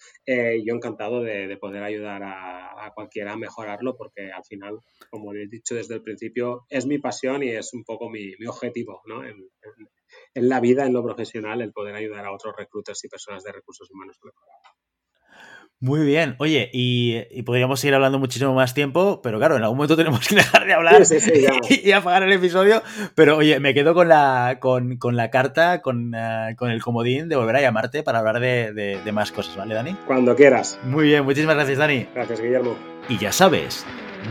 [0.65, 4.79] yo encantado de, poder ayudar a, cualquiera a mejorarlo porque al final,
[5.11, 9.03] como he dicho desde el principio, es mi pasión y es un poco mi, objetivo
[9.07, 9.25] ¿no?
[9.25, 9.49] en,
[10.35, 13.91] la vida, en lo profesional, el poder ayudar a otros recruiters y personas de recursos
[13.91, 14.72] humanos a mejorar.
[15.83, 19.97] Muy bien, oye, y, podríamos seguir hablando muchísimo más tiempo, pero claro, en algún momento
[19.97, 21.03] tenemos que dejar de hablar
[21.69, 22.85] y, apagar el episodio.
[23.17, 27.35] Pero oye, me quedo con la, con, la carta, con, eh, con, el comodín de
[27.35, 28.73] volver a llamarte para hablar de,
[29.05, 29.97] de más cosas, ¿vale, Dani?
[30.07, 30.79] Cuando quieras.
[30.85, 32.07] Muy bien, muchísimas gracias, Dani.
[32.15, 32.77] Gracias, Guillermo.
[33.09, 33.85] Y ya sabes,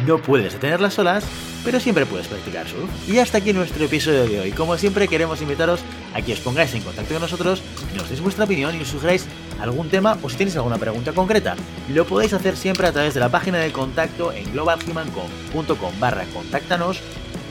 [0.05, 1.23] no puedes detenerlas solas,
[1.63, 2.89] pero siempre puedes practicar surf.
[3.07, 4.51] Y hasta aquí nuestro episodio de hoy.
[4.51, 5.81] Como siempre, queremos invitaros
[6.13, 7.61] a que os pongáis en contacto con nosotros,
[7.95, 9.27] nos deis vuestra opinión y os sugeráis
[9.59, 11.55] algún tema o si tenéis alguna pregunta concreta.
[11.89, 16.99] Lo podéis hacer siempre a través de la página de contacto en globalhumancom.com barra contáctanos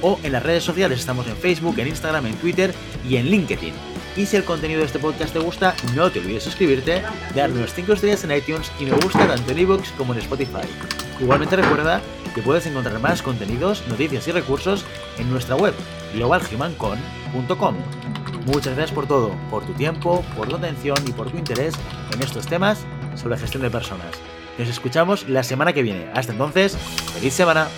[0.03, 2.75] o en las redes sociales estamos en Facebook, en Instagram, en Twitter
[3.09, 3.75] y en LinkedIn.
[4.17, 7.03] Y si el contenido de este podcast te gusta, no te olvides suscribirte,
[7.35, 10.67] darnos 5 estrellas en iTunes y me gusta tanto en iVoox como en Spotify.
[11.21, 12.01] Igualmente recuerda
[12.35, 14.85] que puedes encontrar más contenidos, noticias y recursos
[15.19, 15.75] en nuestra web
[16.15, 17.77] globalhumancon.com.
[18.47, 21.75] Muchas gracias por todo, por tu tiempo, por tu atención y por tu interés
[22.13, 24.11] en estos temas sobre gestión de personas.
[24.59, 26.11] Nos escuchamos la semana que viene.
[26.15, 26.77] Hasta entonces,
[27.15, 27.69] feliz semana.